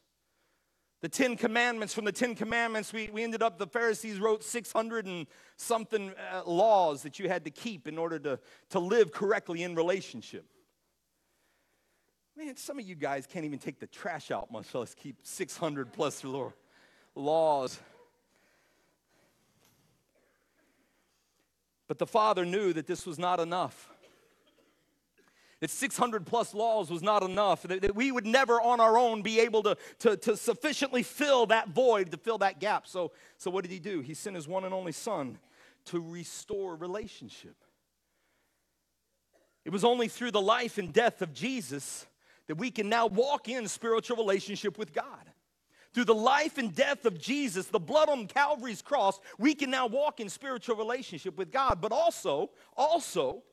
The 1.00 1.08
Ten 1.08 1.36
Commandments, 1.36 1.92
from 1.92 2.04
the 2.04 2.12
Ten 2.12 2.36
Commandments, 2.36 2.92
we, 2.92 3.10
we 3.12 3.24
ended 3.24 3.42
up, 3.42 3.58
the 3.58 3.66
Pharisees 3.66 4.20
wrote 4.20 4.44
600 4.44 5.06
and 5.06 5.26
something 5.56 6.14
uh, 6.32 6.44
laws 6.48 7.02
that 7.02 7.18
you 7.18 7.28
had 7.28 7.42
to 7.46 7.50
keep 7.50 7.88
in 7.88 7.98
order 7.98 8.20
to, 8.20 8.38
to 8.70 8.78
live 8.78 9.10
correctly 9.10 9.64
in 9.64 9.74
relationship. 9.74 10.46
Man, 12.36 12.56
some 12.56 12.78
of 12.78 12.86
you 12.86 12.94
guys 12.94 13.26
can't 13.26 13.44
even 13.44 13.58
take 13.58 13.80
the 13.80 13.88
trash 13.88 14.30
out, 14.30 14.52
much 14.52 14.72
less 14.72 14.94
keep 14.94 15.16
600 15.24 15.92
plus 15.92 16.22
laws. 17.16 17.80
But 21.88 21.98
the 21.98 22.06
Father 22.06 22.44
knew 22.46 22.72
that 22.72 22.86
this 22.86 23.04
was 23.04 23.18
not 23.18 23.40
enough 23.40 23.90
that 25.64 25.70
600 25.70 26.26
plus 26.26 26.52
laws 26.52 26.90
was 26.90 27.02
not 27.02 27.22
enough, 27.22 27.62
that, 27.62 27.80
that, 27.80 27.94
we 27.96 28.12
would 28.12 28.26
never 28.26 28.60
on 28.60 28.80
our 28.80 28.98
own 28.98 29.22
be 29.22 29.40
able 29.40 29.62
to, 29.62 29.74
to, 30.00 30.14
to 30.14 30.36
sufficiently 30.36 31.02
fill 31.02 31.46
that 31.46 31.70
void, 31.70 32.10
to 32.10 32.18
fill 32.18 32.36
that 32.36 32.60
gap. 32.60 32.86
So, 32.86 33.12
so, 33.38 33.50
what 33.50 33.62
did 33.64 33.70
he 33.70 33.78
do? 33.78 34.00
He 34.00 34.12
sent 34.12 34.36
his 34.36 34.46
one 34.46 34.64
and 34.64 34.74
only 34.74 34.92
Son 34.92 35.38
to 35.86 36.00
restore 36.00 36.76
relationship. 36.76 37.56
It 39.64 39.72
was 39.72 39.84
only 39.84 40.06
through 40.06 40.32
the 40.32 40.42
life 40.42 40.76
and 40.76 40.92
death 40.92 41.22
of 41.22 41.32
Jesus 41.32 42.04
that 42.46 42.56
we 42.56 42.70
can 42.70 42.90
now 42.90 43.06
walk 43.06 43.48
in 43.48 43.66
spiritual 43.66 44.18
relationship 44.18 44.76
with 44.76 44.92
God. 44.92 45.32
Through 45.94 46.04
the 46.04 46.14
life 46.14 46.58
and 46.58 46.74
death 46.74 47.06
of 47.06 47.18
Jesus, 47.18 47.68
the 47.68 47.80
blood 47.80 48.10
on 48.10 48.26
Calvary's 48.26 48.82
cross, 48.82 49.18
we 49.38 49.54
can 49.54 49.70
now 49.70 49.86
walk 49.86 50.20
in 50.20 50.28
spiritual 50.28 50.76
relationship 50.76 51.38
with 51.38 51.50
God. 51.50 51.80
But 51.80 51.90
also, 51.90 52.50
also, 52.76 53.44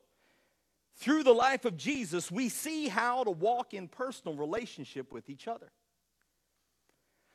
through 1.01 1.23
the 1.23 1.33
life 1.33 1.65
of 1.65 1.75
Jesus, 1.75 2.31
we 2.31 2.47
see 2.47 2.87
how 2.87 3.23
to 3.23 3.31
walk 3.31 3.73
in 3.73 3.87
personal 3.87 4.37
relationship 4.37 5.11
with 5.11 5.29
each 5.29 5.47
other. 5.47 5.71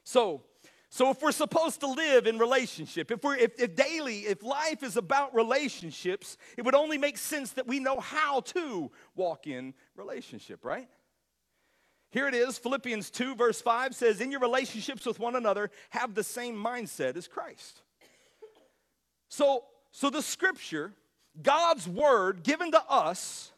So, 0.04 0.44
so 0.88 1.10
if 1.10 1.20
we're 1.20 1.32
supposed 1.32 1.80
to 1.80 1.88
live 1.88 2.28
in 2.28 2.38
relationship, 2.38 3.10
if 3.10 3.24
we're 3.24 3.36
if, 3.36 3.60
if 3.60 3.74
daily, 3.74 4.20
if 4.20 4.44
life 4.44 4.84
is 4.84 4.96
about 4.96 5.34
relationships, 5.34 6.38
it 6.56 6.64
would 6.64 6.76
only 6.76 6.96
make 6.96 7.18
sense 7.18 7.52
that 7.52 7.66
we 7.66 7.80
know 7.80 7.98
how 7.98 8.40
to 8.40 8.90
walk 9.16 9.48
in 9.48 9.74
relationship, 9.96 10.64
right? 10.64 10.88
Here 12.10 12.28
it 12.28 12.34
is 12.34 12.56
Philippians 12.56 13.10
2, 13.10 13.34
verse 13.34 13.60
5 13.60 13.96
says, 13.96 14.20
In 14.20 14.30
your 14.30 14.40
relationships 14.40 15.04
with 15.04 15.18
one 15.18 15.34
another, 15.34 15.72
have 15.90 16.14
the 16.14 16.22
same 16.22 16.54
mindset 16.54 17.16
as 17.16 17.26
Christ. 17.26 17.82
So, 19.28 19.64
so 19.90 20.08
the 20.08 20.22
scripture, 20.22 20.92
God's 21.42 21.88
word 21.88 22.44
given 22.44 22.70
to 22.70 22.82
us, 22.88 23.50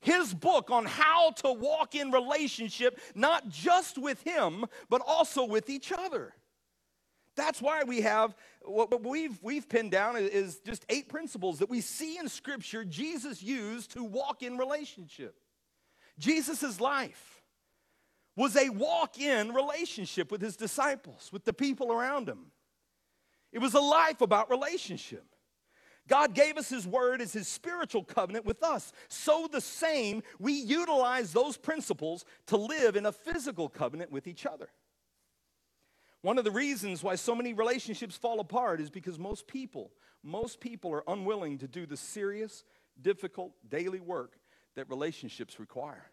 his 0.00 0.32
book 0.32 0.70
on 0.70 0.84
how 0.84 1.30
to 1.32 1.52
walk 1.52 1.94
in 1.94 2.10
relationship, 2.10 3.00
not 3.14 3.48
just 3.48 3.98
with 3.98 4.22
him, 4.22 4.64
but 4.88 5.02
also 5.06 5.44
with 5.44 5.68
each 5.68 5.92
other. 5.92 6.34
That's 7.36 7.62
why 7.62 7.84
we 7.84 8.00
have 8.00 8.34
what 8.62 9.04
we've, 9.04 9.38
we've 9.42 9.68
pinned 9.68 9.92
down 9.92 10.16
is 10.16 10.58
just 10.66 10.84
eight 10.88 11.08
principles 11.08 11.60
that 11.60 11.70
we 11.70 11.80
see 11.80 12.18
in 12.18 12.28
Scripture 12.28 12.84
Jesus 12.84 13.42
used 13.42 13.92
to 13.92 14.02
walk 14.02 14.42
in 14.42 14.58
relationship. 14.58 15.36
Jesus' 16.18 16.80
life 16.80 17.42
was 18.36 18.56
a 18.56 18.68
walk 18.70 19.20
in 19.20 19.52
relationship 19.52 20.30
with 20.32 20.40
his 20.40 20.56
disciples, 20.56 21.30
with 21.32 21.44
the 21.44 21.52
people 21.52 21.92
around 21.92 22.28
him. 22.28 22.46
It 23.52 23.60
was 23.60 23.74
a 23.74 23.80
life 23.80 24.20
about 24.20 24.50
relationship. 24.50 25.24
God 26.08 26.34
gave 26.34 26.56
us 26.56 26.68
His 26.68 26.86
word 26.86 27.20
as 27.20 27.32
His 27.32 27.46
spiritual 27.46 28.02
covenant 28.02 28.44
with 28.44 28.62
us. 28.62 28.92
So, 29.08 29.48
the 29.50 29.60
same, 29.60 30.22
we 30.38 30.52
utilize 30.52 31.32
those 31.32 31.56
principles 31.56 32.24
to 32.46 32.56
live 32.56 32.96
in 32.96 33.06
a 33.06 33.12
physical 33.12 33.68
covenant 33.68 34.10
with 34.10 34.26
each 34.26 34.46
other. 34.46 34.70
One 36.22 36.38
of 36.38 36.44
the 36.44 36.50
reasons 36.50 37.02
why 37.02 37.14
so 37.14 37.34
many 37.34 37.52
relationships 37.52 38.16
fall 38.16 38.40
apart 38.40 38.80
is 38.80 38.90
because 38.90 39.18
most 39.18 39.46
people, 39.46 39.92
most 40.24 40.60
people 40.60 40.92
are 40.92 41.04
unwilling 41.06 41.58
to 41.58 41.68
do 41.68 41.86
the 41.86 41.96
serious, 41.96 42.64
difficult 43.00 43.52
daily 43.68 44.00
work 44.00 44.38
that 44.74 44.88
relationships 44.88 45.60
require. 45.60 46.10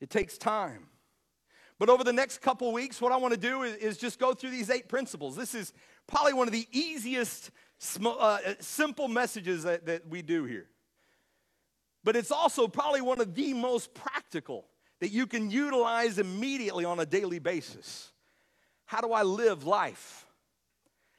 It 0.00 0.10
takes 0.10 0.36
time. 0.36 0.88
But 1.78 1.88
over 1.88 2.04
the 2.04 2.12
next 2.12 2.42
couple 2.42 2.72
weeks, 2.72 3.00
what 3.00 3.12
I 3.12 3.16
want 3.16 3.34
to 3.34 3.40
do 3.40 3.62
is, 3.62 3.76
is, 3.76 3.98
just 3.98 4.18
go 4.18 4.34
through 4.34 4.50
these 4.50 4.70
eight 4.70 4.88
principles. 4.88 5.34
This 5.34 5.54
is 5.54 5.72
probably 6.06 6.32
one 6.32 6.46
of 6.46 6.52
the 6.52 6.68
easiest, 6.70 7.50
sm- 7.82 8.06
uh, 8.18 8.38
simple 8.60 9.08
messages 9.08 9.64
that, 9.64 9.86
that 9.86 10.08
we 10.08 10.22
do 10.22 10.44
here. 10.44 10.68
But 12.04 12.16
it's 12.16 12.30
also 12.30 12.68
probably 12.68 13.00
one 13.00 13.20
of 13.20 13.34
the 13.34 13.54
most 13.54 13.94
practical 13.94 14.66
that 15.00 15.10
you 15.10 15.26
can 15.26 15.50
utilize 15.50 16.18
immediately 16.18 16.84
on 16.84 17.00
a 17.00 17.06
daily 17.06 17.38
basis. 17.38 18.12
How 18.86 19.00
do 19.00 19.12
I 19.12 19.22
live 19.22 19.64
life? 19.64 20.26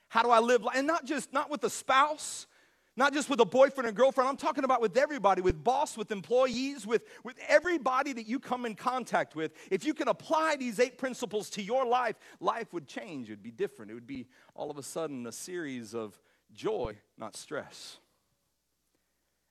How 0.08 0.24
do 0.24 0.30
I 0.30 0.40
live 0.40 0.64
life? 0.64 0.76
And 0.78 0.88
not 0.88 1.06
just, 1.06 1.34
not 1.34 1.50
with 1.50 1.64
a 1.64 1.70
spouse, 1.70 2.48
not 2.96 3.14
just 3.14 3.30
with 3.30 3.40
a 3.40 3.46
boyfriend 3.46 3.90
or 3.90 3.92
girlfriend. 3.92 4.30
I'm 4.30 4.38
talking 4.38 4.64
about 4.64 4.82
with 4.82 4.98
everybody, 4.98 5.42
with 5.42 5.64
boss, 5.64 5.98
with 5.98 6.12
employees, 6.12 6.86
with, 6.86 7.04
with 7.24 7.36
everybody 7.48 8.14
that 8.14 8.28
you 8.28 8.40
come 8.40 8.66
in 8.66 8.76
contact 8.76 9.36
with. 9.36 9.54
If 9.72 9.86
you 9.86 9.94
can 9.94 10.08
apply 10.08 10.58
these 10.58 10.80
eight 10.80 10.98
principles 10.98 11.50
to 11.52 11.62
your 11.62 11.86
life, 11.86 12.16
life 12.40 12.72
would 12.74 12.88
change. 12.88 13.30
It 13.30 13.34
would 13.34 13.44
be 13.44 13.52
different. 13.52 13.90
It 13.90 13.96
would 13.96 14.08
be 14.08 14.28
all 14.54 14.70
of 14.70 14.78
a 14.78 14.84
sudden 14.84 15.26
a 15.26 15.32
series 15.32 15.96
of 15.96 16.20
joy, 16.54 16.98
not 17.18 17.36
stress. 17.36 17.98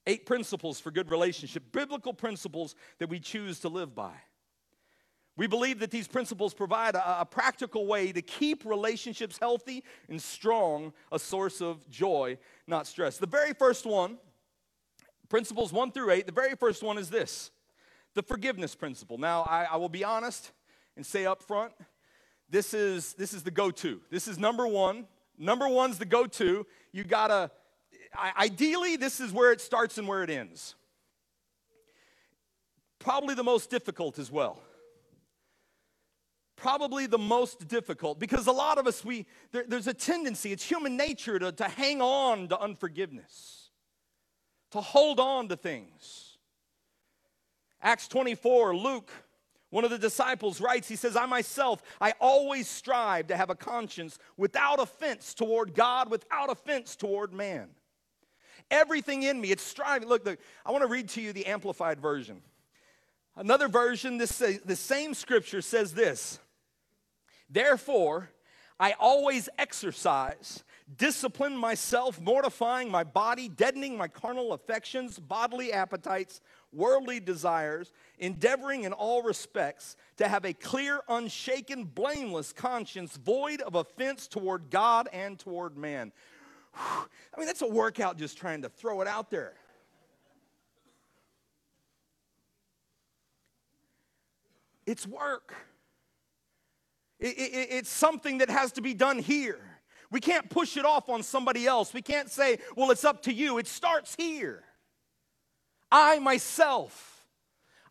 Eight 0.06 0.26
principles 0.26 0.80
for 0.80 0.90
good 0.90 1.11
relationship, 1.11 1.64
biblical 1.73 2.12
principles 2.12 2.75
that 2.99 3.09
we 3.09 3.21
choose 3.21 3.61
to 3.61 3.68
live 3.68 3.94
by. 3.94 4.14
We 5.37 5.47
believe 5.47 5.78
that 5.78 5.90
these 5.90 6.09
principles 6.09 6.52
provide 6.52 6.94
a, 6.94 7.21
a, 7.23 7.25
practical 7.25 7.87
way 7.87 8.12
to 8.12 8.21
keep 8.21 8.64
relationships 8.66 9.38
healthy 9.38 9.82
and 10.09 10.21
strong, 10.21 10.92
a 11.11 11.18
source 11.18 11.62
of 11.62 11.88
joy, 11.88 12.37
not 12.66 12.87
stress. 12.87 13.16
The 13.16 13.26
very 13.26 13.54
first 13.54 13.87
one, 13.87 14.18
principles 15.30 15.73
one 15.73 15.90
through 15.90 16.11
eight, 16.11 16.26
the 16.26 16.32
very 16.32 16.54
first 16.54 16.82
one 16.82 16.99
is 16.99 17.09
this 17.09 17.50
the 18.14 18.23
forgiveness 18.23 18.75
principle. 18.75 19.16
Now, 19.16 19.42
I, 19.42 19.64
I 19.64 19.76
will 19.76 19.88
be 19.88 20.04
honest 20.04 20.52
and 20.97 21.06
say 21.06 21.25
up 21.25 21.42
front, 21.42 21.73
this 22.50 22.75
is, 22.75 23.14
this 23.14 23.32
is 23.32 23.42
the 23.42 23.50
go 23.50 23.71
to. 23.71 24.02
This 24.11 24.28
is 24.28 24.38
number 24.38 24.66
one. 24.66 25.06
Number 25.42 25.68
one's 25.68 25.99
the 25.99 26.04
go 26.04 26.26
to. 26.26 26.64
You 26.92 27.04
gotta, 27.04 27.50
ideally, 28.38 28.96
this 28.96 29.18
is 29.18 29.32
where 29.32 29.50
it 29.50 29.61
starts 29.61 29.99
and 29.99 30.06
where 30.06 30.22
it 30.22 30.30
ends. 30.30 30.76
Probably 33.00 33.34
the 33.34 33.42
most 33.42 33.68
difficult 33.68 34.18
as 34.18 34.30
well 34.30 34.61
probably 36.54 37.06
the 37.06 37.18
most 37.18 37.66
difficult 37.66 38.20
because 38.20 38.46
a 38.46 38.52
lot 38.52 38.78
of 38.78 38.87
us 38.87 39.04
we 39.04 39.26
there, 39.50 39.64
there's 39.66 39.88
a 39.88 39.94
tendency 39.94 40.52
it's 40.52 40.62
human 40.62 40.96
nature 40.96 41.37
to, 41.37 41.50
to 41.50 41.64
hang 41.64 42.00
on 42.00 42.46
to 42.46 42.61
unforgiveness 42.61 43.70
to 44.70 44.80
hold 44.80 45.18
on 45.18 45.49
to 45.49 45.56
things 45.56 46.38
acts 47.82 48.06
24 48.06 48.76
luke 48.76 49.11
one 49.72 49.84
of 49.84 49.90
the 49.90 49.98
disciples 49.98 50.60
writes 50.60 50.86
he 50.86 50.96
says 50.96 51.16
i 51.16 51.26
myself 51.26 51.82
i 52.00 52.12
always 52.20 52.68
strive 52.68 53.26
to 53.26 53.36
have 53.36 53.50
a 53.50 53.54
conscience 53.54 54.18
without 54.36 54.78
offense 54.78 55.34
toward 55.34 55.74
god 55.74 56.10
without 56.10 56.50
offense 56.50 56.94
toward 56.94 57.32
man. 57.32 57.68
Everything 58.70 59.22
in 59.24 59.40
me 59.40 59.50
it's 59.50 59.62
striving. 59.62 60.08
Look, 60.08 60.24
look 60.24 60.38
i 60.64 60.70
want 60.70 60.82
to 60.82 60.88
read 60.88 61.08
to 61.10 61.20
you 61.20 61.32
the 61.32 61.46
amplified 61.46 62.00
version. 62.00 62.42
Another 63.36 63.68
version, 63.68 64.18
this, 64.18 64.38
the 64.38 64.76
same 64.76 65.14
scripture 65.14 65.62
says 65.62 65.94
this 65.94 66.38
Therefore, 67.48 68.30
I 68.78 68.94
always 68.98 69.48
exercise, 69.58 70.64
discipline 70.96 71.56
myself, 71.56 72.20
mortifying 72.20 72.90
my 72.90 73.04
body, 73.04 73.48
deadening 73.48 73.96
my 73.96 74.08
carnal 74.08 74.52
affections, 74.52 75.18
bodily 75.18 75.72
appetites, 75.72 76.40
worldly 76.72 77.20
desires, 77.20 77.92
endeavoring 78.18 78.84
in 78.84 78.92
all 78.92 79.22
respects 79.22 79.96
to 80.16 80.28
have 80.28 80.44
a 80.44 80.52
clear, 80.52 81.00
unshaken, 81.08 81.84
blameless 81.84 82.52
conscience, 82.52 83.16
void 83.16 83.60
of 83.60 83.74
offense 83.74 84.26
toward 84.26 84.70
God 84.70 85.08
and 85.12 85.38
toward 85.38 85.76
man. 85.76 86.12
Whew. 86.74 87.06
I 87.34 87.38
mean, 87.38 87.46
that's 87.46 87.62
a 87.62 87.66
workout 87.66 88.16
just 88.16 88.38
trying 88.38 88.62
to 88.62 88.68
throw 88.68 89.00
it 89.00 89.08
out 89.08 89.30
there. 89.30 89.54
It's 94.86 95.06
work. 95.06 95.54
It, 97.20 97.38
it, 97.38 97.68
it's 97.70 97.90
something 97.90 98.38
that 98.38 98.50
has 98.50 98.72
to 98.72 98.82
be 98.82 98.94
done 98.94 99.18
here. 99.18 99.60
We 100.10 100.20
can't 100.20 100.50
push 100.50 100.76
it 100.76 100.84
off 100.84 101.08
on 101.08 101.22
somebody 101.22 101.66
else. 101.66 101.94
We 101.94 102.02
can't 102.02 102.30
say, 102.30 102.58
well, 102.76 102.90
it's 102.90 103.04
up 103.04 103.22
to 103.22 103.32
you. 103.32 103.58
It 103.58 103.66
starts 103.66 104.14
here. 104.14 104.64
I 105.92 106.18
myself, 106.18 107.26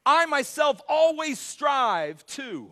I 0.05 0.25
myself 0.25 0.81
always 0.89 1.39
strive 1.39 2.25
to. 2.27 2.71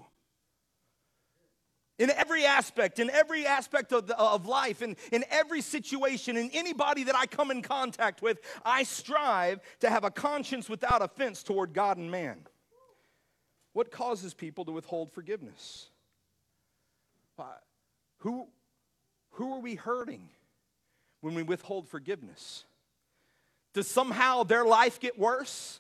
In 2.00 2.10
every 2.10 2.46
aspect, 2.46 2.98
in 3.00 3.10
every 3.10 3.46
aspect 3.46 3.92
of, 3.92 4.08
the, 4.08 4.18
of 4.18 4.46
life, 4.46 4.82
in, 4.82 4.96
in 5.12 5.26
every 5.30 5.62
situation, 5.62 6.38
in 6.38 6.50
anybody 6.54 7.04
that 7.04 7.16
I 7.16 7.26
come 7.26 7.52
in 7.52 7.62
contact 7.62 8.22
with, 8.22 8.40
I 8.64 8.84
strive 8.84 9.60
to 9.82 9.90
have 9.90 10.06
a 10.06 10.10
conscience 10.10 10.70
without 10.70 11.02
offense 11.02 11.44
toward 11.44 11.74
God 11.74 11.98
and 11.98 12.10
man. 12.10 12.48
What 13.74 13.92
causes 13.92 14.34
people 14.34 14.66
to 14.66 14.72
withhold 14.72 15.12
forgiveness? 15.12 15.90
Who, 18.20 18.48
who 19.32 19.54
are 19.54 19.60
we 19.60 19.76
hurting 19.76 20.30
when 21.22 21.36
we 21.36 21.44
withhold 21.44 21.88
forgiveness? 21.88 22.66
Does 23.74 23.88
somehow 23.88 24.44
their 24.44 24.66
life 24.66 25.00
get 25.00 25.18
worse? 25.18 25.80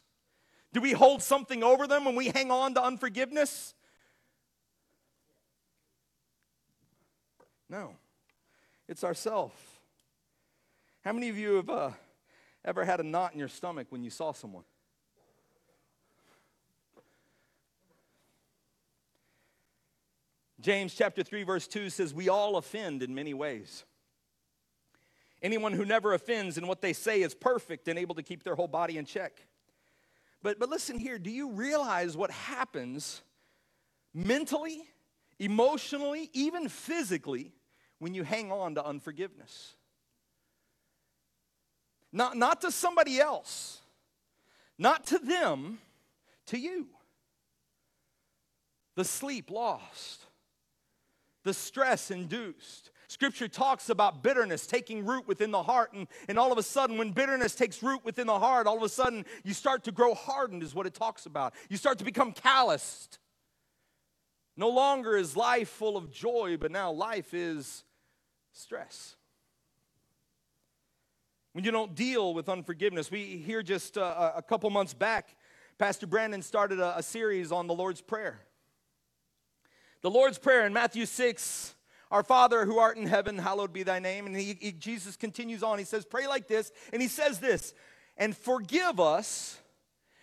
Do 0.73 0.81
we 0.81 0.91
hold 0.91 1.23
something 1.23 1.63
over 1.63 1.87
them 1.87 2.05
when 2.05 2.15
we 2.15 2.27
hang 2.27 2.51
on 2.51 2.75
to 2.75 2.83
unforgiveness? 2.83 3.73
No, 7.69 7.95
it's 8.87 9.03
ourself. 9.03 9.53
How 11.03 11.13
many 11.13 11.29
of 11.29 11.37
you 11.37 11.55
have 11.55 11.69
uh, 11.69 11.91
ever 12.65 12.83
had 12.83 12.99
a 12.99 13.03
knot 13.03 13.33
in 13.33 13.39
your 13.39 13.47
stomach 13.47 13.87
when 13.89 14.03
you 14.03 14.09
saw 14.09 14.31
someone? 14.31 14.63
James 20.59 20.93
chapter 20.93 21.23
3 21.23 21.43
verse 21.43 21.67
2 21.67 21.89
says 21.89 22.13
we 22.13 22.27
all 22.27 22.57
offend 22.57 23.01
in 23.01 23.15
many 23.15 23.33
ways. 23.33 23.85
Anyone 25.41 25.73
who 25.73 25.85
never 25.85 26.13
offends 26.13 26.57
and 26.57 26.67
what 26.67 26.81
they 26.81 26.93
say 26.93 27.21
is 27.21 27.33
perfect 27.33 27.87
and 27.87 27.97
able 27.97 28.15
to 28.15 28.23
keep 28.23 28.43
their 28.43 28.55
whole 28.55 28.67
body 28.67 28.97
in 28.97 29.05
check. 29.05 29.45
But 30.41 30.59
but 30.59 30.69
listen 30.69 30.99
here, 30.99 31.17
do 31.17 31.29
you 31.29 31.51
realize 31.51 32.17
what 32.17 32.31
happens 32.31 33.21
mentally, 34.13 34.83
emotionally, 35.37 36.29
even 36.33 36.67
physically 36.67 37.53
when 37.99 38.13
you 38.13 38.23
hang 38.23 38.51
on 38.51 38.75
to 38.75 38.85
unforgiveness? 38.85 39.75
Not, 42.11 42.35
not 42.35 42.61
to 42.61 42.71
somebody 42.71 43.19
else, 43.19 43.81
not 44.77 45.05
to 45.07 45.19
them, 45.19 45.79
to 46.47 46.57
you. 46.57 46.87
The 48.95 49.03
sleep 49.03 49.51
lost, 49.51 50.25
the 51.43 51.53
stress 51.53 52.11
induced. 52.11 52.89
Scripture 53.09 53.47
talks 53.47 53.89
about 53.89 54.21
bitterness 54.21 54.67
taking 54.67 55.03
root 55.03 55.27
within 55.27 55.49
the 55.49 55.63
heart, 55.63 55.93
and, 55.93 56.07
and 56.27 56.37
all 56.37 56.51
of 56.51 56.59
a 56.59 56.63
sudden, 56.63 56.95
when 56.95 57.11
bitterness 57.11 57.55
takes 57.55 57.81
root 57.81 58.05
within 58.05 58.27
the 58.27 58.37
heart, 58.37 58.67
all 58.67 58.77
of 58.77 58.83
a 58.83 58.89
sudden 58.89 59.25
you 59.43 59.51
start 59.51 59.83
to 59.83 59.91
grow 59.91 60.13
hardened, 60.13 60.61
is 60.61 60.75
what 60.75 60.85
it 60.85 60.93
talks 60.93 61.25
about. 61.25 61.55
You 61.69 61.77
start 61.77 61.97
to 61.97 62.05
become 62.05 62.31
calloused. 62.31 63.17
No 64.55 64.69
longer 64.69 65.17
is 65.17 65.35
life 65.35 65.69
full 65.69 65.97
of 65.97 66.11
joy, 66.11 66.57
but 66.59 66.69
now 66.69 66.91
life 66.91 67.33
is 67.33 67.83
stress. 68.53 69.15
When 71.53 71.65
you 71.65 71.71
don't 71.71 71.95
deal 71.95 72.35
with 72.35 72.47
unforgiveness, 72.47 73.09
we 73.09 73.37
hear 73.37 73.63
just 73.63 73.97
uh, 73.97 74.33
a 74.35 74.43
couple 74.43 74.69
months 74.69 74.93
back, 74.93 75.35
Pastor 75.79 76.05
Brandon 76.05 76.43
started 76.43 76.79
a, 76.79 76.99
a 76.99 77.01
series 77.01 77.51
on 77.51 77.65
the 77.65 77.73
Lord's 77.73 78.01
Prayer. 78.01 78.39
The 80.03 80.11
Lord's 80.11 80.37
Prayer 80.37 80.67
in 80.67 80.73
Matthew 80.73 81.07
6 81.07 81.73
our 82.11 82.23
Father 82.23 82.65
who 82.65 82.79
art 82.79 82.97
in 82.97 83.05
heaven, 83.05 83.37
hallowed 83.37 83.71
be 83.71 83.83
thy 83.83 83.99
name. 83.99 84.25
And 84.25 84.35
he, 84.35 84.57
he, 84.59 84.71
Jesus 84.71 85.15
continues 85.15 85.61
on. 85.63 85.77
He 85.77 85.85
says, 85.85 86.05
Pray 86.05 86.27
like 86.27 86.47
this. 86.47 86.71
And 86.91 87.01
he 87.01 87.07
says 87.07 87.39
this, 87.39 87.73
and 88.17 88.35
forgive 88.35 88.99
us, 88.99 89.57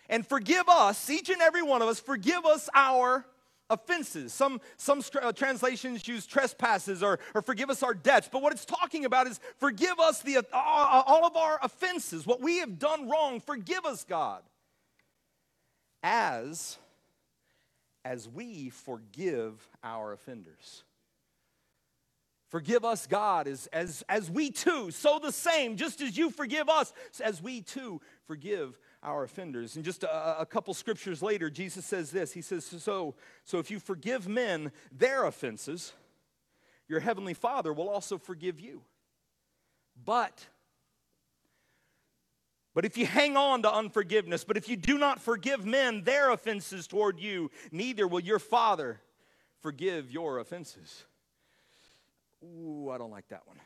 and 0.09 0.25
forgive 0.25 0.69
us, 0.69 1.09
each 1.09 1.29
and 1.29 1.41
every 1.41 1.63
one 1.63 1.81
of 1.81 1.87
us, 1.87 1.99
forgive 1.99 2.45
us 2.45 2.69
our 2.73 3.25
offenses. 3.69 4.33
Some, 4.33 4.61
some 4.77 5.01
uh, 5.21 5.31
translations 5.33 6.07
use 6.07 6.25
trespasses 6.25 7.03
or, 7.03 7.19
or 7.33 7.41
forgive 7.41 7.69
us 7.69 7.83
our 7.83 7.93
debts. 7.93 8.29
But 8.31 8.41
what 8.41 8.53
it's 8.53 8.65
talking 8.65 9.05
about 9.05 9.27
is 9.27 9.39
forgive 9.57 9.99
us 9.99 10.21
the, 10.21 10.37
uh, 10.37 10.43
all 10.53 11.25
of 11.25 11.35
our 11.35 11.59
offenses, 11.61 12.25
what 12.25 12.41
we 12.41 12.59
have 12.59 12.79
done 12.79 13.09
wrong. 13.09 13.41
Forgive 13.41 13.85
us, 13.85 14.03
God. 14.03 14.41
As, 16.03 16.77
as 18.05 18.29
we 18.29 18.69
forgive 18.69 19.67
our 19.83 20.13
offenders. 20.13 20.83
Forgive 22.49 22.85
us, 22.85 23.07
God, 23.07 23.47
as, 23.47 23.67
as, 23.67 24.03
as 24.07 24.31
we 24.31 24.51
too, 24.51 24.89
so 24.91 25.19
the 25.19 25.33
same, 25.33 25.75
just 25.75 25.99
as 25.99 26.17
you 26.17 26.29
forgive 26.29 26.69
us, 26.69 26.93
as 27.21 27.41
we 27.41 27.61
too 27.61 27.99
forgive 28.25 28.79
our 29.03 29.23
offenders. 29.23 29.75
And 29.75 29.83
just 29.83 30.03
a, 30.03 30.39
a, 30.39 30.45
couple 30.45 30.73
scriptures 30.73 31.21
later, 31.21 31.49
Jesus 31.49 31.85
says 31.85 32.09
this 32.09 32.31
He 32.31 32.41
says, 32.41 32.63
so, 32.63 33.15
so 33.43 33.59
if 33.59 33.69
you 33.69 33.79
forgive 33.79 34.29
men 34.29 34.71
their 34.93 35.25
offenses, 35.25 35.91
your 36.87 37.01
heavenly 37.01 37.33
Father 37.33 37.73
will 37.73 37.89
also 37.89 38.17
forgive 38.17 38.61
you. 38.61 38.81
But, 40.05 40.47
but 42.73 42.85
if 42.85 42.97
you 42.97 43.05
hang 43.05 43.35
on 43.35 43.61
to 43.63 43.73
unforgiveness, 43.73 44.45
but 44.45 44.55
if 44.55 44.69
you 44.69 44.77
do 44.77 44.97
not 44.97 45.19
forgive 45.19 45.65
men 45.65 46.05
their 46.05 46.31
offenses 46.31 46.87
toward 46.87 47.19
you, 47.19 47.51
neither 47.73 48.07
will 48.07 48.21
your 48.21 48.39
Father 48.39 49.01
forgive 49.59 50.09
your 50.11 50.39
offenses. 50.39 51.03
Ooh, 52.43 52.89
I 52.91 52.97
don't 52.97 53.11
like 53.11 53.27
that 53.29 53.47
one. 53.47 53.57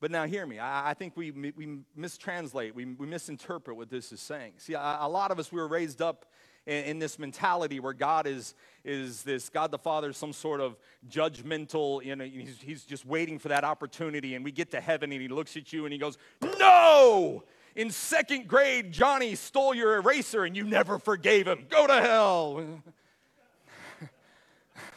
But 0.00 0.10
now, 0.10 0.26
hear 0.26 0.46
me. 0.46 0.58
I, 0.58 0.90
I 0.90 0.94
think 0.94 1.16
we, 1.16 1.30
we 1.30 1.78
mistranslate, 1.98 2.74
we, 2.74 2.84
we 2.84 3.06
misinterpret 3.06 3.76
what 3.76 3.88
this 3.88 4.12
is 4.12 4.20
saying. 4.20 4.52
See, 4.58 4.74
a, 4.74 4.98
a 5.00 5.08
lot 5.08 5.30
of 5.30 5.38
us, 5.38 5.50
we 5.50 5.58
were 5.58 5.68
raised 5.68 6.02
up 6.02 6.26
in, 6.66 6.84
in, 6.84 6.98
this 6.98 7.18
mentality 7.18 7.80
where 7.80 7.94
God 7.94 8.26
is, 8.26 8.54
is 8.84 9.22
this, 9.22 9.48
God 9.48 9.70
the 9.70 9.78
Father, 9.78 10.12
some 10.12 10.34
sort 10.34 10.60
of 10.60 10.76
judgmental, 11.08 12.04
you 12.04 12.14
know, 12.14 12.24
he's, 12.24 12.58
he's 12.60 12.84
just 12.84 13.06
waiting 13.06 13.38
for 13.38 13.48
that 13.48 13.64
opportunity. 13.64 14.34
And 14.34 14.44
we 14.44 14.52
get 14.52 14.70
to 14.72 14.80
heaven 14.80 15.12
and 15.12 15.22
he 15.22 15.28
looks 15.28 15.56
at 15.56 15.72
you 15.72 15.86
and 15.86 15.92
he 15.92 15.98
goes, 15.98 16.18
No! 16.42 17.44
In 17.74 17.90
second 17.90 18.48
grade, 18.48 18.92
Johnny 18.92 19.34
stole 19.34 19.74
your 19.74 19.96
eraser 19.96 20.44
and 20.44 20.56
you 20.56 20.64
never 20.64 20.98
forgave 20.98 21.46
him. 21.46 21.66
Go 21.68 21.86
to 21.86 22.00
hell. 22.00 22.66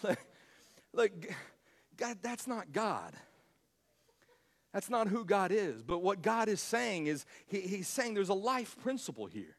look, 0.93 1.11
God, 1.99 2.17
that's 2.21 2.47
not 2.47 2.71
God. 2.71 3.13
That's 4.73 4.89
not 4.89 5.07
who 5.07 5.25
God 5.25 5.51
is. 5.51 5.83
But 5.83 6.01
what 6.01 6.21
God 6.21 6.47
is 6.47 6.61
saying 6.61 7.07
is, 7.07 7.25
he, 7.47 7.61
He's 7.61 7.87
saying 7.87 8.13
there's 8.13 8.29
a 8.29 8.33
life 8.33 8.77
principle 8.81 9.25
here. 9.25 9.57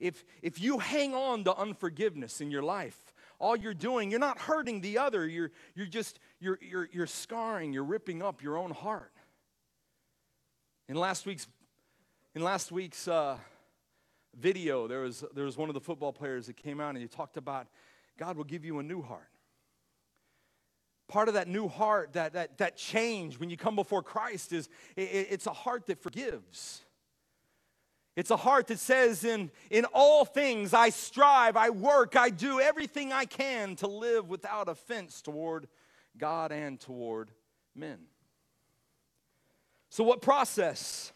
If, 0.00 0.24
if 0.42 0.60
you 0.60 0.78
hang 0.78 1.14
on 1.14 1.44
to 1.44 1.54
unforgiveness 1.54 2.40
in 2.40 2.50
your 2.50 2.62
life, 2.62 2.98
all 3.38 3.54
you're 3.54 3.74
doing, 3.74 4.10
you're 4.10 4.20
not 4.20 4.38
hurting 4.38 4.80
the 4.80 4.98
other, 4.98 5.26
you're, 5.28 5.52
you're 5.74 5.86
just, 5.86 6.18
you're, 6.40 6.58
you're, 6.60 6.88
you're 6.92 7.06
scarring, 7.06 7.72
you're 7.72 7.84
ripping 7.84 8.22
up 8.22 8.42
your 8.42 8.56
own 8.56 8.72
heart. 8.72 9.12
In 10.88 10.96
last 10.96 11.24
week's, 11.24 11.46
in 12.34 12.42
last 12.42 12.72
week's 12.72 13.06
uh, 13.06 13.36
video, 14.34 14.88
there 14.88 15.00
was, 15.00 15.24
there 15.34 15.44
was 15.44 15.56
one 15.56 15.68
of 15.70 15.74
the 15.74 15.80
football 15.80 16.12
players 16.12 16.46
that 16.46 16.56
came 16.56 16.80
out 16.80 16.90
and 16.90 16.98
he 16.98 17.06
talked 17.06 17.36
about 17.36 17.68
God 18.18 18.36
will 18.36 18.44
give 18.44 18.64
you 18.64 18.78
a 18.78 18.82
new 18.82 19.02
heart 19.02 19.31
part 21.12 21.28
of 21.28 21.34
that 21.34 21.46
new 21.46 21.68
heart, 21.68 22.14
that, 22.14 22.32
that, 22.32 22.56
that 22.56 22.74
change 22.74 23.38
when 23.38 23.50
you 23.50 23.56
come 23.58 23.76
before 23.76 24.02
Christ 24.02 24.50
is 24.50 24.70
it, 24.96 25.28
it's 25.30 25.46
a 25.46 25.52
heart 25.52 25.86
that 25.86 26.02
forgives. 26.02 26.80
It's 28.16 28.30
a 28.30 28.36
heart 28.36 28.66
that 28.68 28.78
says, 28.78 29.22
in, 29.22 29.50
in 29.70 29.84
all 29.92 30.24
things 30.24 30.72
I 30.72 30.88
strive, 30.88 31.54
I 31.54 31.68
work, 31.68 32.16
I 32.16 32.30
do 32.30 32.60
everything 32.60 33.12
I 33.12 33.26
can 33.26 33.76
to 33.76 33.86
live 33.86 34.30
without 34.30 34.68
offense 34.70 35.20
toward 35.20 35.68
God 36.16 36.50
and 36.50 36.80
toward 36.80 37.30
men. 37.74 37.98
So, 39.90 40.04
what 40.04 40.22
process? 40.22 41.12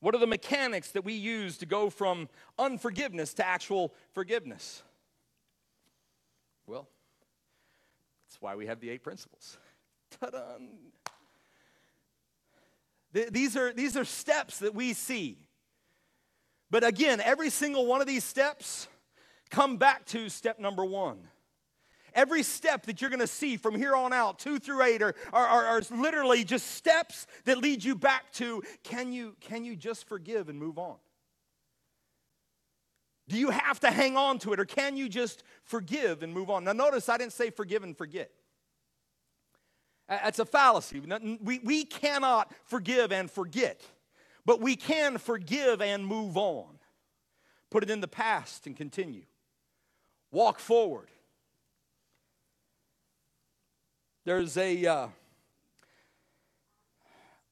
What 0.00 0.14
are 0.14 0.18
the 0.18 0.26
mechanics 0.26 0.90
that 0.90 1.04
we 1.04 1.14
use 1.14 1.56
to 1.58 1.66
go 1.66 1.88
from 1.88 2.28
unforgiveness 2.58 3.32
to 3.34 3.46
actual 3.46 3.94
forgiveness? 4.12 4.82
Well, 6.66 6.88
that's 8.34 8.42
why 8.42 8.56
we 8.56 8.66
have 8.66 8.80
the 8.80 8.90
eight 8.90 9.04
principles. 9.04 9.58
Ta-da! 10.20 10.56
These 13.30 13.56
are, 13.56 13.72
these 13.72 13.96
are 13.96 14.04
steps 14.04 14.58
that 14.58 14.74
we 14.74 14.92
see. 14.92 15.38
But 16.68 16.82
again, 16.82 17.20
every 17.20 17.48
single 17.48 17.86
one 17.86 18.00
of 18.00 18.08
these 18.08 18.24
steps 18.24 18.88
come 19.50 19.76
back 19.76 20.04
to 20.06 20.28
step 20.28 20.58
number 20.58 20.84
one. 20.84 21.28
Every 22.12 22.42
step 22.42 22.86
that 22.86 23.00
you're 23.00 23.10
going 23.10 23.20
to 23.20 23.28
see 23.28 23.56
from 23.56 23.76
here 23.76 23.94
on 23.94 24.12
out, 24.12 24.40
two 24.40 24.58
through 24.58 24.82
eight, 24.82 25.00
are, 25.00 25.14
are, 25.32 25.46
are, 25.46 25.66
are, 25.66 25.82
literally 25.92 26.42
just 26.42 26.72
steps 26.72 27.28
that 27.44 27.58
lead 27.58 27.84
you 27.84 27.94
back 27.94 28.32
to 28.32 28.64
can 28.82 29.12
you, 29.12 29.36
can 29.40 29.64
you 29.64 29.76
just 29.76 30.08
forgive 30.08 30.48
and 30.48 30.58
move 30.58 30.76
on? 30.76 30.96
Do 33.34 33.40
you 33.40 33.50
have 33.50 33.80
to 33.80 33.90
hang 33.90 34.16
on 34.16 34.38
to 34.38 34.52
it 34.52 34.60
or 34.60 34.64
can 34.64 34.96
you 34.96 35.08
just 35.08 35.42
forgive 35.64 36.22
and 36.22 36.32
move 36.32 36.50
on? 36.50 36.62
Now, 36.62 36.72
notice 36.72 37.08
I 37.08 37.16
didn't 37.18 37.32
say 37.32 37.50
forgive 37.50 37.82
and 37.82 37.98
forget. 37.98 38.30
That's 40.08 40.38
a 40.38 40.44
fallacy. 40.44 41.02
We, 41.42 41.58
we 41.58 41.84
cannot 41.84 42.52
forgive 42.66 43.10
and 43.10 43.28
forget, 43.28 43.82
but 44.46 44.60
we 44.60 44.76
can 44.76 45.18
forgive 45.18 45.82
and 45.82 46.06
move 46.06 46.36
on. 46.36 46.78
Put 47.70 47.82
it 47.82 47.90
in 47.90 48.00
the 48.00 48.06
past 48.06 48.68
and 48.68 48.76
continue. 48.76 49.24
Walk 50.30 50.60
forward. 50.60 51.08
There's 54.24 54.56
a, 54.56 54.86
uh, 54.86 55.08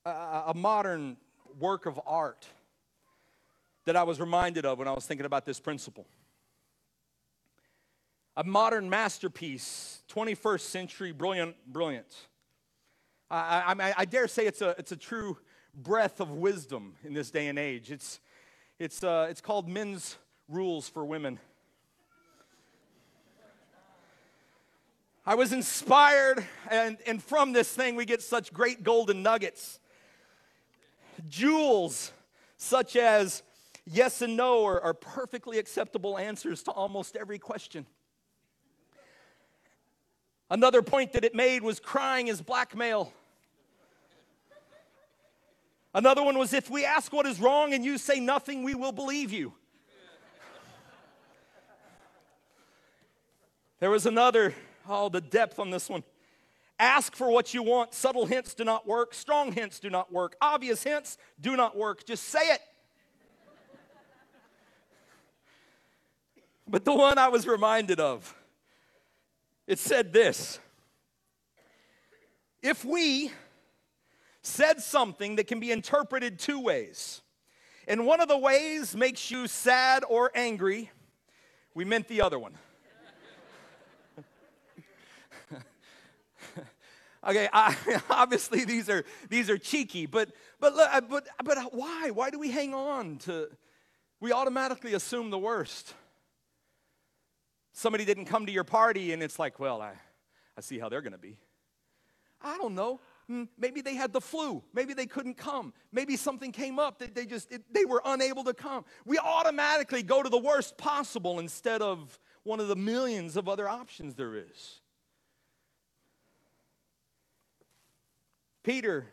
a 0.07 0.53
modern 0.55 1.17
work 1.59 1.87
of 1.87 2.01
art 2.07 2.47
that 3.85 3.97
I 3.97 4.03
was 4.03 4.21
reminded 4.21 4.65
of 4.65 4.79
when 4.79 4.89
I 4.89 4.93
was 4.93 5.07
thinking 5.07 5.27
about 5.27 5.45
this 5.45 5.61
principle. 5.61 6.07
A 8.37 8.45
modern 8.45 8.89
masterpiece, 8.89 10.03
21st 10.09 10.61
century 10.61 11.13
brilliant 11.13 11.57
brilliance. 11.67 12.29
I, 13.31 13.75
I, 13.79 13.95
I, 13.99 14.05
dare 14.05 14.29
say 14.29 14.47
it's 14.47 14.61
a, 14.61 14.75
it's 14.79 14.93
a 14.93 14.97
true 14.97 15.39
breath 15.75 16.21
of 16.21 16.31
wisdom 16.31 16.95
in 17.03 17.15
this 17.15 17.31
day 17.31 17.49
and 17.49 17.59
age. 17.59 17.91
It's, 17.91 18.21
it's, 18.79 19.03
uh, 19.03 19.27
it's 19.31 19.41
called 19.41 19.69
Men's 19.69 20.17
Rules 20.49 20.89
for 20.89 21.05
Women. 21.05 21.39
I 25.25 25.35
was 25.37 25.53
inspired, 25.53 26.45
and, 26.69 26.99
and 27.07 27.23
from 27.23 27.53
this 27.53 27.73
thing, 27.73 27.95
we 27.95 28.05
get 28.05 28.23
such 28.23 28.53
great 28.53 28.83
golden 28.83 29.23
nuggets. 29.23 29.79
Jewels 31.29 32.13
such 32.57 32.97
as 32.97 33.43
yes 33.87 34.23
and 34.23 34.37
no 34.37 34.65
are, 34.65 34.81
are 34.81 34.95
perfectly 34.95 35.59
acceptable 35.59 36.19
answers 36.19 36.63
to 36.65 36.71
almost 36.71 37.17
every 37.17 37.39
question. 37.39 37.87
Another 40.51 40.83
point 40.83 41.15
that 41.15 41.25
it 41.25 41.35
made 41.35 41.63
was 41.63 41.81
crying 41.81 42.29
is 42.29 42.43
blackmail. 42.43 43.13
Another 45.95 46.23
one 46.23 46.39
was 46.39 46.53
if 46.53 46.71
we 46.71 46.85
ask 46.85 47.13
what 47.13 47.27
is 47.27 47.41
wrong 47.41 47.75
and 47.75 47.85
you 47.85 47.99
say 47.99 48.21
nothing, 48.21 48.63
we 48.63 48.75
will 48.75 48.93
believe 48.93 49.33
you. 49.33 49.55
There 53.81 53.91
was 53.91 54.07
another, 54.07 54.55
oh, 54.89 55.09
the 55.09 55.21
depth 55.21 55.59
on 55.59 55.71
this 55.71 55.89
one. 55.89 56.05
Ask 56.79 57.17
for 57.17 57.31
what 57.31 57.53
you 57.53 57.63
want. 57.63 57.95
Subtle 57.95 58.27
hints 58.27 58.55
do 58.55 58.65
not 58.65 58.87
work. 58.87 59.13
Strong 59.13 59.53
hints 59.53 59.81
do 59.81 59.91
not 59.91 60.13
work. 60.13 60.37
Obvious 60.41 60.83
hints 60.83 61.19
do 61.41 61.57
not 61.57 61.77
work. 61.77 62.05
Just 62.05 62.25
say 62.25 62.47
it. 62.53 62.61
But 66.69 66.85
the 66.85 66.95
one 66.95 67.19
I 67.19 67.29
was 67.29 67.47
reminded 67.47 68.01
of 68.01 68.35
It 69.67 69.79
said 69.79 70.13
this 70.13 70.59
If 72.63 72.85
we 72.85 73.31
said 74.43 74.81
something 74.81 75.37
that 75.37 75.47
can 75.47 75.61
be 75.61 75.71
interpreted 75.71 76.39
two 76.39 76.61
ways, 76.61 77.23
and 77.87 78.07
one 78.07 78.21
of 78.21 78.29
the 78.29 78.39
ways 78.39 78.95
makes 78.95 79.31
you 79.31 79.47
sad 79.47 80.05
or 80.09 80.31
angry, 80.35 80.91
we 81.75 81.85
meant 81.85 82.09
the 82.09 82.21
other 82.23 82.39
one. 82.39 82.55
okay, 87.27 87.49
I, 87.53 87.77
obviously 88.11 88.65
these 88.65 88.89
are 88.89 89.05
these 89.29 89.51
are 89.51 89.59
cheeky, 89.59 90.07
but 90.07 90.31
but 90.61 90.75
but 91.09 91.27
but 91.45 91.75
why? 91.75 92.11
Why 92.11 92.31
do 92.31 92.39
we 92.39 92.51
hang 92.51 92.75
on 92.75 93.19
to? 93.19 93.49
We 94.21 94.33
automatically 94.33 94.95
assume 94.95 95.31
the 95.31 95.39
worst. 95.39 95.95
Somebody 97.73 98.05
didn't 98.05 98.27
come 98.27 98.47
to 98.47 98.53
your 98.53 98.65
party, 98.65 99.13
and 99.13 99.23
it's 99.23 99.39
like, 99.39 99.59
well, 99.59 99.81
I, 99.81 99.93
I 100.57 100.61
see 100.61 100.79
how 100.79 100.89
they're 100.89 101.01
going 101.01 101.13
to 101.13 101.19
be. 101.19 101.39
I 102.41 102.59
don't 102.59 102.75
know. 102.75 103.01
Hmm, 103.29 103.45
maybe 103.57 103.81
they 103.81 103.95
had 103.95 104.13
the 104.13 104.21
flu. 104.21 104.63
Maybe 104.75 104.95
they 104.95 105.07
couldn't 105.07 105.37
come. 105.37 105.73
Maybe 105.93 106.17
something 106.17 106.53
came 106.53 106.79
up 106.79 106.99
that 106.99 107.15
they 107.15 107.25
just 107.25 107.51
it, 107.53 107.63
they 107.73 107.85
were 107.85 108.03
unable 108.05 108.45
to 108.45 108.53
come. 108.53 108.85
We 109.07 109.19
automatically 109.19 110.03
go 110.03 110.23
to 110.23 110.29
the 110.29 110.39
worst 110.39 110.77
possible 110.77 111.39
instead 111.39 111.83
of 111.83 112.19
one 112.43 112.59
of 112.59 112.69
the 112.69 112.77
millions 112.77 113.37
of 113.37 113.49
other 113.49 113.69
options 113.69 114.17
there 114.17 114.35
is. 114.35 114.81
Peter 118.65 119.07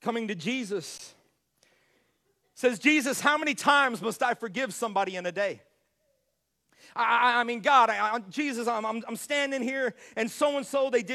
coming 0.00 0.28
to 0.28 0.34
Jesus 0.34 1.14
says, 2.54 2.78
Jesus, 2.78 3.20
how 3.20 3.36
many 3.36 3.54
times 3.54 4.00
must 4.00 4.22
I 4.22 4.34
forgive 4.34 4.72
somebody 4.72 5.16
in 5.16 5.26
a 5.26 5.32
day? 5.32 5.62
I, 6.96 7.40
I 7.40 7.44
mean, 7.44 7.60
God, 7.60 7.90
I, 7.90 8.18
Jesus, 8.30 8.66
I'm, 8.66 8.84
I'm, 8.84 9.02
I'm 9.06 9.16
standing 9.16 9.62
here 9.62 9.94
and 10.16 10.30
so 10.30 10.56
and 10.56 10.66
so, 10.66 10.90
they 10.90 11.02
did 11.02 11.14